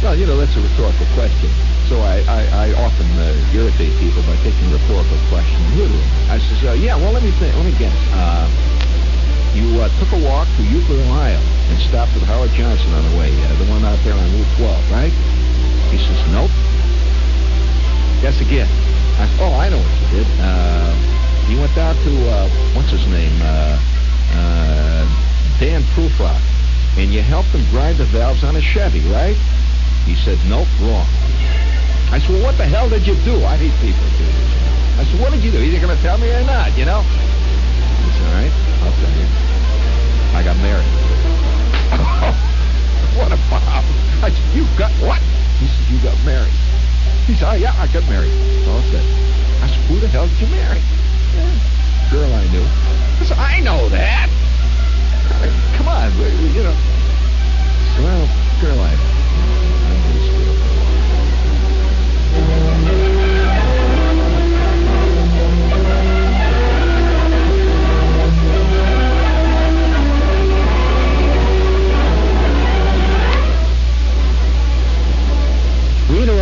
Well, 0.02 0.16
you 0.16 0.26
know 0.26 0.38
that's 0.38 0.56
a 0.56 0.60
rhetorical 0.60 1.06
question. 1.14 1.69
So 1.90 1.98
I, 2.06 2.22
I, 2.22 2.70
I 2.70 2.74
often 2.86 3.06
uh, 3.18 3.34
irritate 3.52 3.90
people 3.98 4.22
by 4.22 4.38
taking 4.46 4.70
rhetorical 4.70 5.18
questions 5.26 5.58
literally. 5.74 6.06
I 6.30 6.38
says, 6.38 6.62
uh, 6.62 6.72
yeah, 6.78 6.94
well, 6.94 7.10
let 7.10 7.22
me 7.22 7.32
think. 7.42 7.50
Let 7.58 7.66
me 7.66 7.74
guess. 7.76 7.98
Uh, 8.14 8.46
You 9.58 9.82
uh, 9.82 9.90
took 9.98 10.12
a 10.14 10.20
walk 10.22 10.46
to 10.56 10.62
Euclid, 10.62 11.00
Ohio, 11.10 11.42
and 11.42 11.76
stopped 11.90 12.14
with 12.14 12.22
Howard 12.22 12.54
Johnson 12.54 12.94
on 12.94 13.02
the 13.10 13.18
way, 13.18 13.34
uh, 13.34 13.58
the 13.58 13.66
one 13.66 13.82
out 13.82 13.98
there 14.06 14.14
on 14.14 14.22
Route 14.30 14.46
12, 14.62 14.90
right? 14.94 15.10
He 15.90 15.98
says, 15.98 16.20
nope. 16.30 16.54
Guess 18.22 18.38
again. 18.40 18.70
I, 19.18 19.26
oh, 19.42 19.52
I 19.58 19.66
know 19.68 19.82
what 19.82 19.90
you 20.14 20.22
did. 20.22 20.28
Uh, 20.38 20.94
you 21.50 21.58
went 21.58 21.74
down 21.74 21.96
to, 21.98 22.12
uh, 22.30 22.48
what's 22.78 22.90
his 22.94 23.04
name? 23.10 23.34
Uh, 23.42 23.74
uh, 24.38 25.02
Dan 25.58 25.82
Prufrock. 25.98 26.38
And 26.96 27.10
you 27.12 27.22
helped 27.22 27.50
him 27.50 27.66
grind 27.74 27.98
the 27.98 28.06
valves 28.06 28.44
on 28.44 28.54
a 28.54 28.62
Chevy, 28.62 29.02
right? 29.10 29.34
He 30.06 30.14
said, 30.14 30.38
nope, 30.46 30.68
wrong. 30.80 31.10
I 32.10 32.18
said, 32.18 32.30
well, 32.34 32.42
what 32.42 32.58
the 32.58 32.66
hell 32.66 32.90
did 32.90 33.06
you 33.06 33.14
do? 33.22 33.38
I 33.46 33.54
hate 33.54 33.70
people. 33.78 34.02
I 34.98 35.06
said, 35.06 35.20
what 35.22 35.30
did 35.30 35.46
you 35.46 35.54
do? 35.54 35.62
Either 35.62 35.78
going 35.78 35.94
to 35.94 36.02
tell 36.02 36.18
me 36.18 36.26
or 36.34 36.42
not, 36.42 36.74
you 36.74 36.84
know? 36.84 37.06
All 37.06 38.34
right, 38.34 38.50
I'll 38.82 38.90
tell 38.98 39.14
you. 39.14 39.26
I 40.34 40.42
got 40.42 40.58
married. 40.58 40.90
what 43.14 43.30
a 43.30 43.38
bomb. 43.46 43.86
I 44.26 44.34
said, 44.34 44.42
you 44.50 44.66
got 44.74 44.90
what? 44.98 45.22
He 45.62 45.70
said, 45.70 45.86
you 45.86 46.02
got 46.02 46.18
married. 46.26 46.52
He 47.30 47.38
said, 47.38 47.46
oh, 47.46 47.54
yeah, 47.54 47.78
I 47.78 47.86
got 47.86 48.02
married. 48.10 48.34
All 48.66 48.82
said. 48.90 49.06
I 49.62 49.70
said, 49.70 49.82
who 49.86 50.00
the 50.02 50.08
hell 50.10 50.26
did 50.26 50.40
you 50.42 50.50
marry? 50.50 50.82
Yeah, 50.82 52.10
girl 52.10 52.26
I 52.26 52.42
knew. 52.50 52.66
I 52.66 53.22
said, 53.22 53.38
I 53.38 53.60
know 53.62 53.88
that. 53.88 54.26
Come 55.78 55.86
on, 55.86 56.10
you 56.18 56.62
know. 56.66 56.74
Well, 58.02 58.26
girl 58.60 58.80
I 58.80 59.19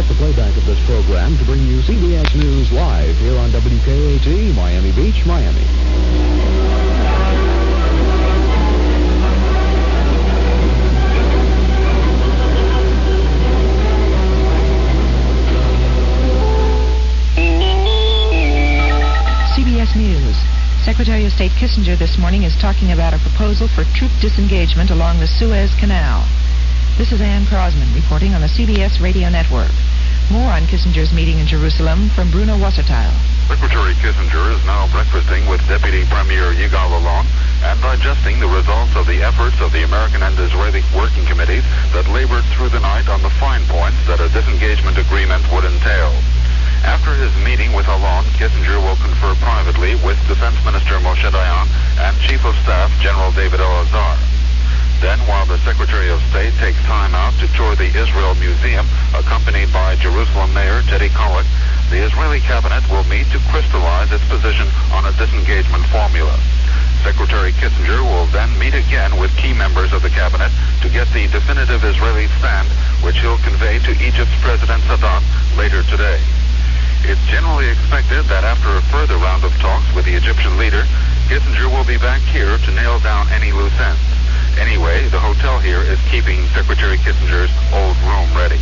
the 0.08 0.14
playback 0.14 0.56
of 0.56 0.64
this 0.64 0.80
program 0.86 1.36
to 1.36 1.44
bring 1.44 1.60
you 1.66 1.82
CBS 1.82 2.34
News 2.34 2.72
Live 2.72 3.14
here 3.18 3.36
on 3.36 3.50
WKAT, 3.50 4.54
Miami 4.54 4.90
Beach, 4.92 5.26
Miami. 5.26 5.60
CBS 19.52 19.94
News. 19.94 20.36
Secretary 20.84 21.26
of 21.26 21.32
State 21.32 21.52
Kissinger 21.52 21.98
this 21.98 22.16
morning 22.16 22.44
is 22.44 22.56
talking 22.56 22.92
about 22.92 23.12
a 23.12 23.18
proposal 23.18 23.68
for 23.68 23.84
troop 23.92 24.12
disengagement 24.22 24.88
along 24.88 25.20
the 25.20 25.26
Suez 25.26 25.74
Canal. 25.78 26.26
This 26.96 27.12
is 27.12 27.20
Ann 27.20 27.44
Crosman 27.44 27.94
reporting 27.94 28.32
on 28.32 28.40
the 28.40 28.48
CBS 28.48 29.02
Radio 29.02 29.28
Network. 29.28 29.70
More 30.30 30.52
on 30.52 30.68
Kissinger's 30.68 31.08
meeting 31.08 31.40
in 31.40 31.46
Jerusalem 31.46 32.12
from 32.12 32.30
Bruno 32.30 32.60
Wassertheil. 32.60 33.16
Secretary 33.48 33.96
Kissinger 33.96 34.52
is 34.52 34.60
now 34.68 34.84
breakfasting 34.92 35.48
with 35.48 35.64
Deputy 35.64 36.04
Premier 36.04 36.52
Yigal 36.52 37.00
Allon 37.00 37.24
and 37.64 37.80
digesting 37.80 38.36
the 38.36 38.46
results 38.46 38.92
of 38.92 39.08
the 39.08 39.24
efforts 39.24 39.56
of 39.64 39.72
the 39.72 39.88
American 39.88 40.20
and 40.20 40.36
Israeli 40.38 40.84
working 40.92 41.24
committees 41.24 41.64
that 41.96 42.04
labored 42.12 42.44
through 42.52 42.68
the 42.68 42.78
night 42.78 43.08
on 43.08 43.22
the 43.24 43.32
fine 43.40 43.64
points 43.72 43.96
that 44.04 44.20
a 44.20 44.28
disengagement 44.28 45.00
agreement 45.00 45.48
would 45.48 45.64
entail. 45.64 46.12
After 46.84 47.16
his 47.16 47.32
meeting 47.40 47.72
with 47.72 47.88
Allon, 47.88 48.28
Kissinger 48.36 48.84
will 48.84 49.00
confer 49.00 49.32
privately 49.40 49.96
with 50.04 50.20
Defense 50.28 50.60
Minister 50.60 51.00
Moshe 51.00 51.24
Dayan 51.24 51.72
and 52.04 52.12
Chief 52.28 52.44
of 52.44 52.52
Staff 52.68 52.92
General 53.00 53.32
David 53.32 53.64
Elazar. 53.64 54.37
Then, 55.00 55.20
while 55.30 55.46
the 55.46 55.58
Secretary 55.62 56.10
of 56.10 56.20
State 56.34 56.54
takes 56.58 56.82
time 56.82 57.14
out 57.14 57.32
to 57.38 57.46
tour 57.54 57.76
the 57.76 57.86
Israel 57.86 58.34
Museum, 58.34 58.84
accompanied 59.14 59.72
by 59.72 59.94
Jerusalem 59.94 60.52
Mayor 60.52 60.82
Teddy 60.90 61.08
Kollek, 61.10 61.46
the 61.88 62.02
Israeli 62.02 62.40
cabinet 62.40 62.82
will 62.90 63.04
meet 63.04 63.30
to 63.30 63.38
crystallize 63.46 64.10
its 64.10 64.26
position 64.26 64.66
on 64.90 65.06
a 65.06 65.14
disengagement 65.14 65.86
formula. 65.86 66.34
Secretary 67.06 67.52
Kissinger 67.52 68.02
will 68.02 68.26
then 68.34 68.50
meet 68.58 68.74
again 68.74 69.14
with 69.22 69.30
key 69.38 69.54
members 69.54 69.92
of 69.92 70.02
the 70.02 70.10
cabinet 70.10 70.50
to 70.82 70.90
get 70.90 71.06
the 71.14 71.30
definitive 71.30 71.84
Israeli 71.84 72.26
stand, 72.42 72.66
which 73.06 73.22
he'll 73.22 73.38
convey 73.46 73.78
to 73.78 73.94
Egypt's 74.02 74.34
President 74.42 74.82
Sadat 74.90 75.22
later 75.56 75.86
today. 75.86 76.18
It's 77.06 77.22
generally 77.30 77.70
expected 77.70 78.26
that 78.26 78.42
after 78.42 78.74
a 78.74 78.82
further 78.90 79.16
round 79.16 79.44
of 79.44 79.54
talks 79.62 79.86
with 79.94 80.06
the 80.06 80.18
Egyptian 80.18 80.58
leader, 80.58 80.82
Kissinger 81.30 81.70
will 81.70 81.86
be 81.86 82.02
back 82.02 82.20
here 82.34 82.58
to 82.58 82.70
nail 82.74 82.98
down 82.98 83.28
any 83.30 83.52
loose 83.52 83.78
ends. 83.78 84.17
Anyway, 84.58 85.08
the 85.08 85.20
hotel 85.20 85.58
here 85.60 85.80
is 85.82 85.98
keeping 86.10 86.42
Secretary 86.50 86.98
Kissinger's 86.98 87.50
old 87.70 87.96
room 88.02 88.26
ready. 88.34 88.58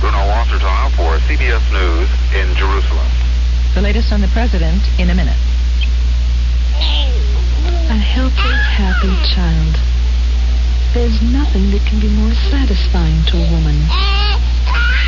Bruno 0.00 0.24
Wassertheil 0.32 0.88
for 0.96 1.20
CBS 1.28 1.60
News 1.72 2.08
in 2.32 2.48
Jerusalem. 2.56 3.08
The 3.74 3.82
latest 3.82 4.12
on 4.12 4.20
the 4.20 4.32
president 4.32 4.80
in 4.98 5.10
a 5.10 5.14
minute. 5.14 5.36
A 7.92 7.98
healthy, 8.00 8.54
happy 8.72 9.12
child. 9.28 9.76
There's 10.96 11.20
nothing 11.20 11.70
that 11.72 11.84
can 11.84 12.00
be 12.00 12.08
more 12.08 12.32
satisfying 12.48 13.20
to 13.28 13.36
a 13.36 13.46
woman. 13.52 13.76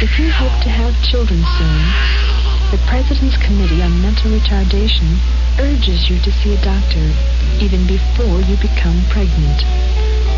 If 0.05 0.19
you 0.21 0.31
hope 0.31 0.63
to 0.63 0.69
have 0.69 0.93
children 1.03 1.41
soon, 1.57 1.81
the 2.71 2.79
President's 2.87 3.37
Committee 3.41 3.81
on 3.81 4.03
Mental 4.03 4.31
Retardation 4.31 5.17
urges 5.59 6.09
you 6.11 6.21
to 6.21 6.31
see 6.31 6.55
a 6.55 6.61
doctor 6.61 7.09
even 7.65 7.87
before 7.89 8.41
you 8.45 8.57
become 8.61 9.01
pregnant. 9.09 9.65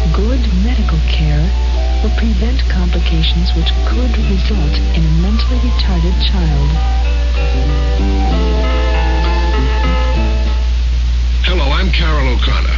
Good 0.08 0.40
medical 0.64 0.98
care 1.06 1.44
will 2.02 2.16
prevent 2.16 2.64
complications 2.68 3.52
which 3.54 3.68
could 3.86 4.10
result 4.32 4.74
in 4.96 5.04
a 5.04 5.12
mentally 5.20 5.60
retarded 5.60 6.16
child. 6.24 6.70
Hello, 11.44 11.68
I'm 11.70 11.92
Carroll 11.92 12.34
O'Connor. 12.34 12.76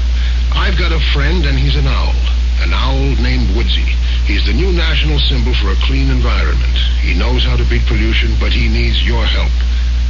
I've 0.53 0.77
got 0.77 0.93
a 0.93 1.01
friend, 1.15 1.47
and 1.47 1.59
he's 1.59 1.77
an 1.77 1.87
owl. 1.87 2.15
An 2.61 2.75
owl 2.75 3.15
named 3.23 3.55
Woodsy. 3.57 3.87
He's 4.27 4.45
the 4.45 4.53
new 4.53 4.73
national 4.73 5.19
symbol 5.21 5.55
for 5.55 5.71
a 5.71 5.77
clean 5.87 6.11
environment. 6.11 6.77
He 7.01 7.15
knows 7.15 7.45
how 7.45 7.57
to 7.57 7.65
beat 7.71 7.87
pollution, 7.87 8.35
but 8.39 8.53
he 8.53 8.69
needs 8.69 9.03
your 9.07 9.25
help. 9.25 9.53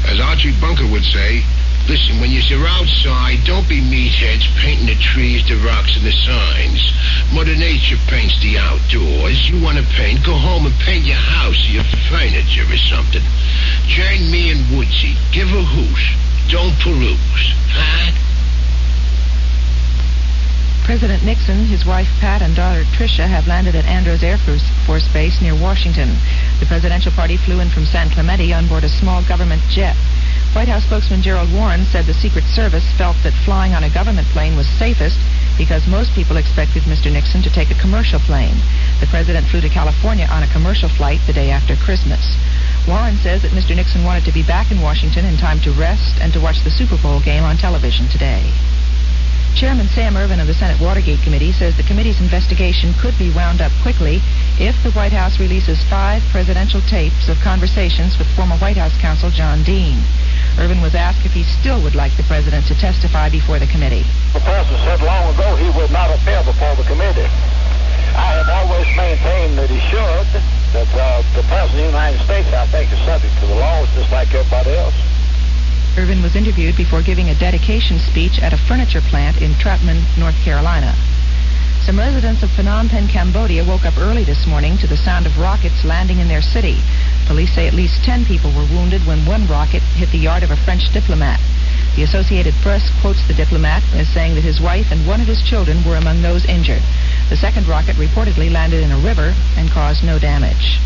As 0.09 0.19
Archie 0.19 0.59
Bunker 0.61 0.87
would 0.91 1.05
say, 1.05 1.45
listen, 1.89 2.21
when 2.21 2.31
you're 2.31 2.67
outside, 2.67 3.45
don't 3.45 3.69
be 3.69 3.81
meatheads 3.81 4.45
painting 4.59 4.87
the 4.87 4.97
trees, 4.97 5.47
the 5.49 5.57
rocks, 5.65 5.97
and 5.97 6.05
the 6.05 6.13
signs. 6.13 6.92
Mother 7.33 7.57
Nature 7.57 7.97
paints 8.09 8.37
the 8.43 8.59
outdoors. 8.59 9.49
You 9.49 9.57
want 9.63 9.79
to 9.79 9.85
paint, 9.97 10.21
go 10.25 10.37
home 10.37 10.67
and 10.67 10.75
paint 10.85 11.07
your 11.07 11.17
house 11.17 11.57
or 11.65 11.81
your 11.81 11.89
furniture 12.13 12.69
or 12.69 12.77
something. 12.77 13.25
Join 13.89 14.31
me 14.31 14.53
and 14.53 14.61
Woodsy. 14.69 15.17
Give 15.33 15.49
a 15.49 15.65
hoot. 15.65 16.03
Don't 16.53 16.77
peruse. 16.85 17.57
Huh? 17.73 18.13
President 20.85 21.25
Nixon, 21.25 21.65
his 21.65 21.87
wife 21.87 22.09
Pat, 22.21 22.43
and 22.43 22.55
daughter 22.55 22.85
Tricia 22.93 23.27
have 23.27 23.47
landed 23.47 23.75
at 23.75 23.87
Andrews 23.87 24.23
Air 24.23 24.37
Force 24.37 24.69
Force 24.85 25.09
Base 25.09 25.41
near 25.41 25.55
Washington. 25.55 26.19
The 26.61 26.67
presidential 26.67 27.13
party 27.13 27.39
flew 27.39 27.61
in 27.61 27.71
from 27.71 27.87
San 27.87 28.11
Clemente 28.11 28.53
on 28.53 28.69
board 28.69 28.85
a 28.85 28.91
small 28.91 29.23
government 29.25 29.63
jet. 29.71 29.97
White 30.53 30.69
House 30.69 30.85
spokesman 30.85 31.23
Gerald 31.23 31.51
Warren 31.51 31.87
said 31.89 32.05
the 32.05 32.13
Secret 32.13 32.45
Service 32.45 32.85
felt 33.01 33.17
that 33.25 33.33
flying 33.33 33.73
on 33.73 33.85
a 33.85 33.95
government 33.95 34.29
plane 34.37 34.55
was 34.55 34.69
safest 34.69 35.17
because 35.57 35.87
most 35.89 36.13
people 36.13 36.37
expected 36.37 36.83
Mr. 36.85 37.11
Nixon 37.11 37.41
to 37.41 37.49
take 37.49 37.71
a 37.71 37.81
commercial 37.81 38.21
plane. 38.21 38.61
The 39.01 39.09
president 39.09 39.49
flew 39.49 39.63
to 39.63 39.73
California 39.73 40.29
on 40.29 40.43
a 40.43 40.53
commercial 40.53 40.91
flight 40.91 41.21
the 41.27 41.33
day 41.33 41.49
after 41.49 41.75
Christmas. 41.77 42.37
Warren 42.87 43.17
says 43.17 43.41
that 43.43 43.57
Mr. 43.57 43.75
Nixon 43.75 44.05
wanted 44.05 44.29
to 44.29 44.33
be 44.37 44.45
back 44.45 44.71
in 44.71 44.83
Washington 44.83 45.25
in 45.25 45.39
time 45.39 45.59
to 45.61 45.73
rest 45.73 46.21
and 46.21 46.35
to 46.35 46.41
watch 46.41 46.61
the 46.65 46.71
Super 46.71 47.01
Bowl 47.01 47.21
game 47.25 47.45
on 47.45 47.57
television 47.57 48.07
today. 48.09 48.45
Chairman 49.55 49.89
Sam 49.89 50.17
Ervin 50.17 50.41
of 50.41 50.47
the 50.49 50.55
Senate 50.55 50.81
Watergate 50.81 51.21
Committee 51.23 51.53
says 51.53 51.77
the 51.77 51.83
committee's 51.85 52.21
investigation 52.21 52.93
could 53.01 53.17
be 53.19 53.33
wound 53.33 53.61
up 53.61 53.73
quickly 53.83 54.21
if 54.59 54.75
the 54.83 54.91
White 54.93 55.13
House 55.13 55.39
releases 55.39 55.83
five 55.89 56.23
presidential 56.33 56.81
tapes 56.89 57.29
of 57.29 57.37
conversations 57.41 58.19
with 58.19 58.29
former 58.35 58.57
White 58.57 58.77
House 58.77 58.97
counsel 59.01 59.31
John 59.31 59.63
Dean. 59.63 60.01
Ervin 60.59 60.83
was 60.83 60.95
asked 60.95 61.25
if 61.25 61.33
he 61.33 61.45
still 61.45 61.81
would 61.83 61.95
like 61.95 62.17
the 62.17 62.23
president 62.25 62.67
to 62.67 62.75
testify 62.75 63.29
before 63.29 63.59
the 63.59 63.67
committee. 63.67 64.05
The 64.33 64.45
president 64.45 64.81
said 64.85 65.01
long 65.01 65.33
ago 65.33 65.57
he 65.57 65.71
would 65.79 65.91
not 65.91 66.13
appear 66.13 66.43
before 66.45 66.77
the 66.77 66.85
committee. 66.85 67.29
I 68.13 68.37
have 68.37 68.49
always 68.49 68.87
maintained 68.93 69.57
that 69.57 69.71
he 69.73 69.81
should, 69.89 70.29
that 70.77 70.91
uh, 70.93 71.25
the 71.33 71.43
president 71.49 71.89
of 71.89 71.93
the 71.93 71.97
United 71.97 72.21
States, 72.25 72.49
I 72.53 72.67
think, 72.69 72.93
is 72.93 73.01
subject 73.09 73.33
to 73.41 73.47
the 73.47 73.57
laws 73.57 73.89
just 73.97 74.13
like 74.13 74.29
everybody 74.35 74.77
else. 74.77 74.95
Ervin 75.97 76.23
was 76.23 76.37
interviewed 76.37 76.77
before 76.77 77.03
giving 77.03 77.29
a 77.29 77.39
dedication 77.39 77.99
speech 77.99 78.41
at 78.41 78.53
a 78.53 78.61
furniture 78.69 79.01
plant 79.09 79.41
in 79.41 79.53
Troutman, 79.57 80.01
North 80.17 80.37
Carolina. 80.45 80.93
Some 81.85 81.99
residents 81.99 82.43
of 82.43 82.51
Phnom 82.51 82.89
Penh, 82.89 83.09
Cambodia 83.09 83.65
woke 83.65 83.85
up 83.85 83.99
early 83.99 84.25
this 84.25 84.47
morning 84.47 84.79
to 84.79 84.87
the 84.87 84.97
sound 84.97 85.27
of 85.27 85.37
rockets 85.37 85.85
landing 85.85 86.21
in 86.21 86.29
their 86.29 86.41
city. 86.41 86.79
Police 87.33 87.55
say 87.55 87.67
at 87.67 87.73
least 87.73 88.05
10 88.05 88.27
people 88.27 88.53
were 88.53 88.69
wounded 88.69 89.07
when 89.07 89.25
one 89.25 89.49
rocket 89.49 89.81
hit 89.97 90.13
the 90.13 90.19
yard 90.19 90.43
of 90.43 90.51
a 90.51 90.57
French 90.69 90.93
diplomat. 90.93 91.41
The 91.97 92.03
Associated 92.03 92.53
Press 92.61 92.85
quotes 93.01 93.27
the 93.27 93.33
diplomat 93.33 93.83
as 93.95 94.07
saying 94.13 94.35
that 94.35 94.45
his 94.45 94.61
wife 94.61 94.93
and 94.93 95.07
one 95.07 95.23
of 95.23 95.29
his 95.29 95.41
children 95.41 95.83
were 95.83 95.97
among 95.97 96.21
those 96.21 96.45
injured. 96.45 96.83
The 97.31 97.41
second 97.41 97.67
rocket 97.67 97.97
reportedly 97.97 98.53
landed 98.53 98.85
in 98.85 98.93
a 98.93 98.99
river 98.99 99.33
and 99.57 99.71
caused 99.71 100.05
no 100.05 100.19
damage. 100.19 100.77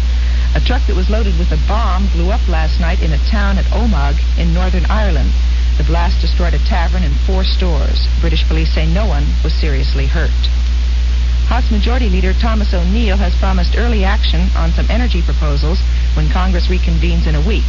A 0.55 0.63
truck 0.63 0.87
that 0.87 0.95
was 0.95 1.11
loaded 1.11 1.37
with 1.37 1.51
a 1.51 1.59
bomb 1.67 2.07
blew 2.15 2.31
up 2.31 2.47
last 2.47 2.79
night 2.79 3.03
in 3.03 3.11
a 3.11 3.27
town 3.29 3.59
at 3.59 3.67
Omagh 3.75 4.23
in 4.39 4.55
Northern 4.55 4.87
Ireland. 4.87 5.33
The 5.79 5.91
blast 5.91 6.21
destroyed 6.21 6.55
a 6.55 6.63
tavern 6.63 7.03
and 7.03 7.19
four 7.27 7.43
stores. 7.43 8.07
British 8.21 8.47
police 8.47 8.73
say 8.73 8.87
no 8.87 9.05
one 9.05 9.27
was 9.43 9.53
seriously 9.53 10.07
hurt. 10.07 10.31
House 11.47 11.71
Majority 11.71 12.11
Leader 12.11 12.35
Thomas 12.35 12.75
O'Neill 12.75 13.17
has 13.17 13.31
promised 13.39 13.79
early 13.79 14.03
action 14.03 14.51
on 14.59 14.75
some 14.75 14.91
energy 14.91 15.23
proposals 15.23 15.79
when 16.19 16.27
Congress 16.27 16.67
reconvenes 16.67 17.31
in 17.31 17.39
a 17.39 17.47
week. 17.47 17.67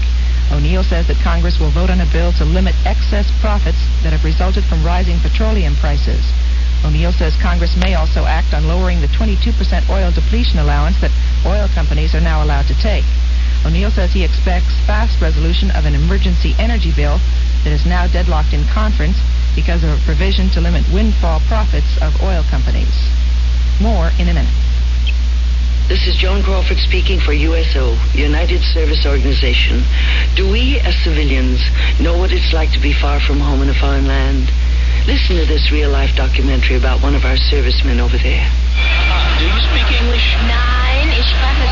O'Neill 0.49 0.81
says 0.81 1.05
that 1.05 1.21
Congress 1.21 1.61
will 1.61 1.69
vote 1.69 1.93
on 1.93 2.01
a 2.01 2.09
bill 2.09 2.33
to 2.41 2.45
limit 2.45 2.73
excess 2.89 3.29
profits 3.37 3.77
that 4.01 4.17
have 4.17 4.25
resulted 4.25 4.65
from 4.65 4.81
rising 4.81 5.21
petroleum 5.21 5.77
prices. 5.77 6.25
O'Neill 6.81 7.13
says 7.13 7.37
Congress 7.37 7.77
may 7.77 7.93
also 7.93 8.25
act 8.25 8.57
on 8.57 8.65
lowering 8.65 8.97
the 8.97 9.13
22% 9.13 9.53
oil 9.93 10.09
depletion 10.09 10.57
allowance 10.57 10.97
that 10.97 11.13
oil 11.45 11.69
companies 11.77 12.17
are 12.17 12.23
now 12.23 12.41
allowed 12.41 12.65
to 12.65 12.77
take. 12.81 13.05
O'Neill 13.61 13.93
says 13.93 14.09
he 14.09 14.25
expects 14.25 14.73
fast 14.89 15.21
resolution 15.21 15.69
of 15.77 15.85
an 15.85 15.93
emergency 15.93 16.57
energy 16.57 16.89
bill 16.97 17.21
that 17.61 17.73
is 17.73 17.85
now 17.85 18.09
deadlocked 18.09 18.57
in 18.57 18.65
conference 18.73 19.21
because 19.53 19.85
of 19.85 19.93
a 19.93 20.01
provision 20.01 20.49
to 20.49 20.61
limit 20.65 20.81
windfall 20.89 21.41
profits 21.45 21.93
of 22.01 22.09
oil 22.25 22.41
companies. 22.49 22.93
More 23.79 24.09
in 24.17 24.27
a 24.27 24.33
minute. 24.33 24.49
This 25.87 26.07
is 26.07 26.17
Joan 26.17 26.41
Crawford 26.41 26.79
speaking 26.79 27.19
for 27.19 27.31
USO, 27.31 27.95
United 28.13 28.61
Service 28.73 29.05
Organization. 29.05 29.83
Do 30.35 30.49
we, 30.49 30.79
as 30.79 30.97
civilians, 31.03 31.61
know 32.01 32.17
what 32.17 32.31
it's 32.31 32.51
like 32.53 32.71
to 32.71 32.79
be 32.79 32.91
far 32.91 33.19
from 33.19 33.39
home 33.39 33.61
in 33.61 33.69
a 33.69 33.73
foreign 33.75 34.07
land? 34.07 34.51
Listen 35.05 35.37
to 35.37 35.45
this 35.45 35.71
real-life 35.71 36.15
documentary 36.15 36.75
about 36.75 37.03
one 37.03 37.13
of 37.13 37.23
our 37.23 37.37
servicemen 37.37 37.99
over 37.99 38.17
there. 38.17 38.49
Do 39.37 39.45
you 39.45 39.61
speak 39.61 40.01
English? 40.01 40.25
Nein, 40.49 41.09
ich 41.13 41.29
spreche 41.29 41.66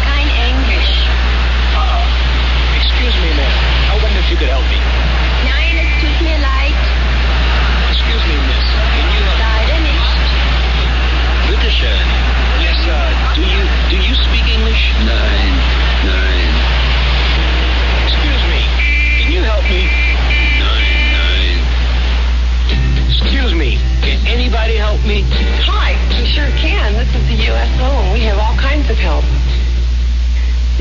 sure 26.36 26.52
can. 26.60 26.92
This 27.00 27.08
is 27.16 27.24
the 27.32 27.40
USO, 27.48 27.88
and 28.04 28.12
we 28.12 28.20
have 28.28 28.38
all 28.38 28.60
kinds 28.60 28.90
of 28.92 28.98
help. 29.00 29.24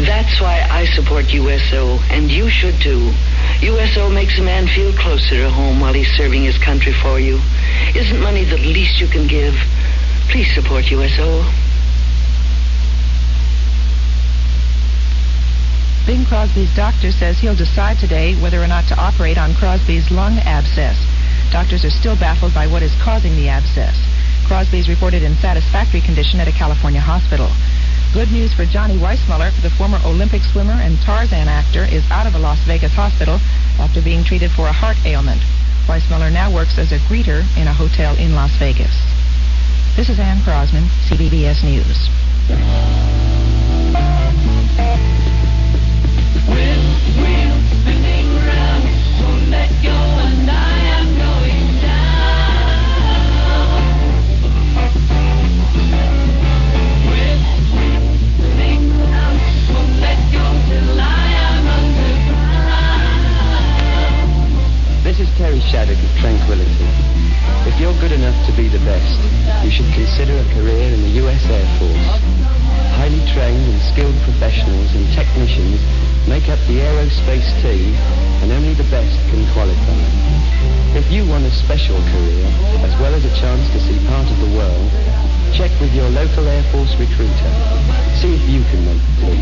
That's 0.03 0.43
why 0.43 0.67
I 0.67 0.85
support 0.99 1.31
USO, 1.31 2.03
and 2.11 2.29
you 2.29 2.51
should 2.51 2.75
too. 2.83 3.15
USO 3.63 4.11
makes 4.11 4.37
a 4.41 4.43
man 4.43 4.67
feel 4.67 4.93
closer 4.99 5.39
to 5.39 5.51
home 5.51 5.79
while 5.79 5.95
he's 5.95 6.11
serving 6.19 6.43
his 6.43 6.59
country 6.59 6.93
for 6.93 7.21
you. 7.21 7.39
Isn't 7.95 8.19
money 8.19 8.43
the 8.43 8.59
least 8.59 8.99
you 8.99 9.07
can 9.07 9.29
give? 9.29 9.55
Please 10.27 10.51
support 10.53 10.91
USO. 10.91 11.47
Bing 16.05 16.27
Crosby's 16.27 16.75
doctor 16.75 17.13
says 17.13 17.39
he'll 17.39 17.55
decide 17.55 17.99
today 18.03 18.35
whether 18.43 18.61
or 18.61 18.67
not 18.67 18.89
to 18.89 18.99
operate 18.99 19.39
on 19.39 19.55
Crosby's 19.55 20.11
lung 20.11 20.37
abscess. 20.43 20.99
Doctors 21.53 21.85
are 21.85 21.95
still 21.95 22.19
baffled 22.19 22.53
by 22.53 22.67
what 22.67 22.83
is 22.83 22.93
causing 23.01 23.37
the 23.37 23.49
abscess. 23.49 23.95
Crosby 24.45 24.79
is 24.79 24.89
reported 24.89 25.23
in 25.23 25.35
satisfactory 25.37 26.01
condition 26.01 26.39
at 26.39 26.49
a 26.49 26.53
California 26.53 27.01
hospital. 27.01 27.49
Good 28.13 28.31
news 28.31 28.53
for 28.53 28.65
Johnny 28.65 28.97
Weissmuller, 28.97 29.51
the 29.63 29.71
former 29.71 29.99
Olympic 30.05 30.43
swimmer 30.43 30.77
and 30.77 31.01
Tarzan 31.01 31.49
actor, 31.49 31.85
is 31.85 32.05
out 32.11 32.27
of 32.27 32.35
a 32.35 32.39
Las 32.39 32.61
Vegas 32.67 32.93
hospital 32.93 33.41
after 33.81 34.01
being 34.01 34.23
treated 34.23 34.51
for 34.53 34.69
a 34.69 34.73
heart 34.73 34.97
ailment. 35.05 35.41
Weissmuller 35.89 36.31
now 36.33 36.53
works 36.53 36.79
as 36.79 36.93
a 36.93 36.99
greeter 37.11 37.43
in 37.57 37.67
a 37.67 37.75
hotel 37.75 38.17
in 38.17 38.35
Las 38.35 38.53
Vegas. 38.59 38.95
This 39.97 40.09
is 40.09 40.21
Ann 40.21 40.41
Crosman, 40.45 40.85
CBS 41.09 41.65
News. 41.65 42.09
This 46.47 47.39
is 47.39 47.54
Terry 65.35 65.59
Shattuck 65.59 65.99
of 65.99 66.13
Tranquility. 66.23 66.87
If 67.67 67.75
you're 67.83 67.99
good 67.99 68.13
enough 68.13 68.39
to 68.47 68.53
be 68.55 68.69
the 68.71 68.79
best, 68.87 69.19
you 69.67 69.71
should 69.71 69.91
consider 69.91 70.31
a 70.31 70.47
career 70.55 70.95
in 70.95 71.03
the 71.03 71.27
U.S. 71.27 71.43
Air 71.51 71.67
Force. 71.83 72.23
Highly 72.95 73.19
trained 73.35 73.67
and 73.67 73.83
skilled 73.91 74.15
professionals 74.23 74.95
and 74.95 75.03
technicians 75.11 75.83
make 76.31 76.47
up 76.47 76.63
the 76.71 76.79
aerospace 76.87 77.51
team, 77.67 77.99
and 78.47 78.55
only 78.55 78.79
the 78.79 78.87
best 78.95 79.19
can 79.35 79.43
qualify. 79.51 79.99
If 80.95 81.11
you 81.11 81.27
want 81.27 81.51
a 81.51 81.55
special 81.67 81.99
career, 82.15 82.47
as 82.87 82.95
well 83.03 83.11
as 83.11 83.27
a 83.27 83.35
chance 83.35 83.67
to 83.75 83.83
see 83.83 83.99
part 84.07 84.31
of 84.31 84.39
the 84.39 84.55
world, 84.55 84.87
check 85.51 85.75
with 85.83 85.91
your 85.99 86.07
local 86.15 86.47
Air 86.47 86.63
Force 86.71 86.95
recruiter. 86.95 87.53
See 88.23 88.39
if 88.39 88.47
you 88.47 88.63
can 88.71 88.87
make 88.87 89.03
the 89.19 89.35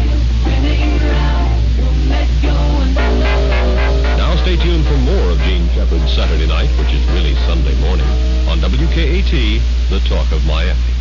team. 2.97 3.12
Stay 4.43 4.57
tuned 4.57 4.84
for 4.84 4.97
more 4.97 5.30
of 5.30 5.38
Jean 5.43 5.68
Shepherd's 5.68 6.12
Saturday 6.14 6.49
Night, 6.49 6.68
which 6.76 6.93
is 6.93 7.07
really 7.11 7.36
Sunday 7.47 7.78
morning, 7.80 8.07
on 8.49 8.59
WKAT, 8.59 9.62
the 9.88 10.01
talk 10.09 10.32
of 10.32 10.45
Miami. 10.45 10.93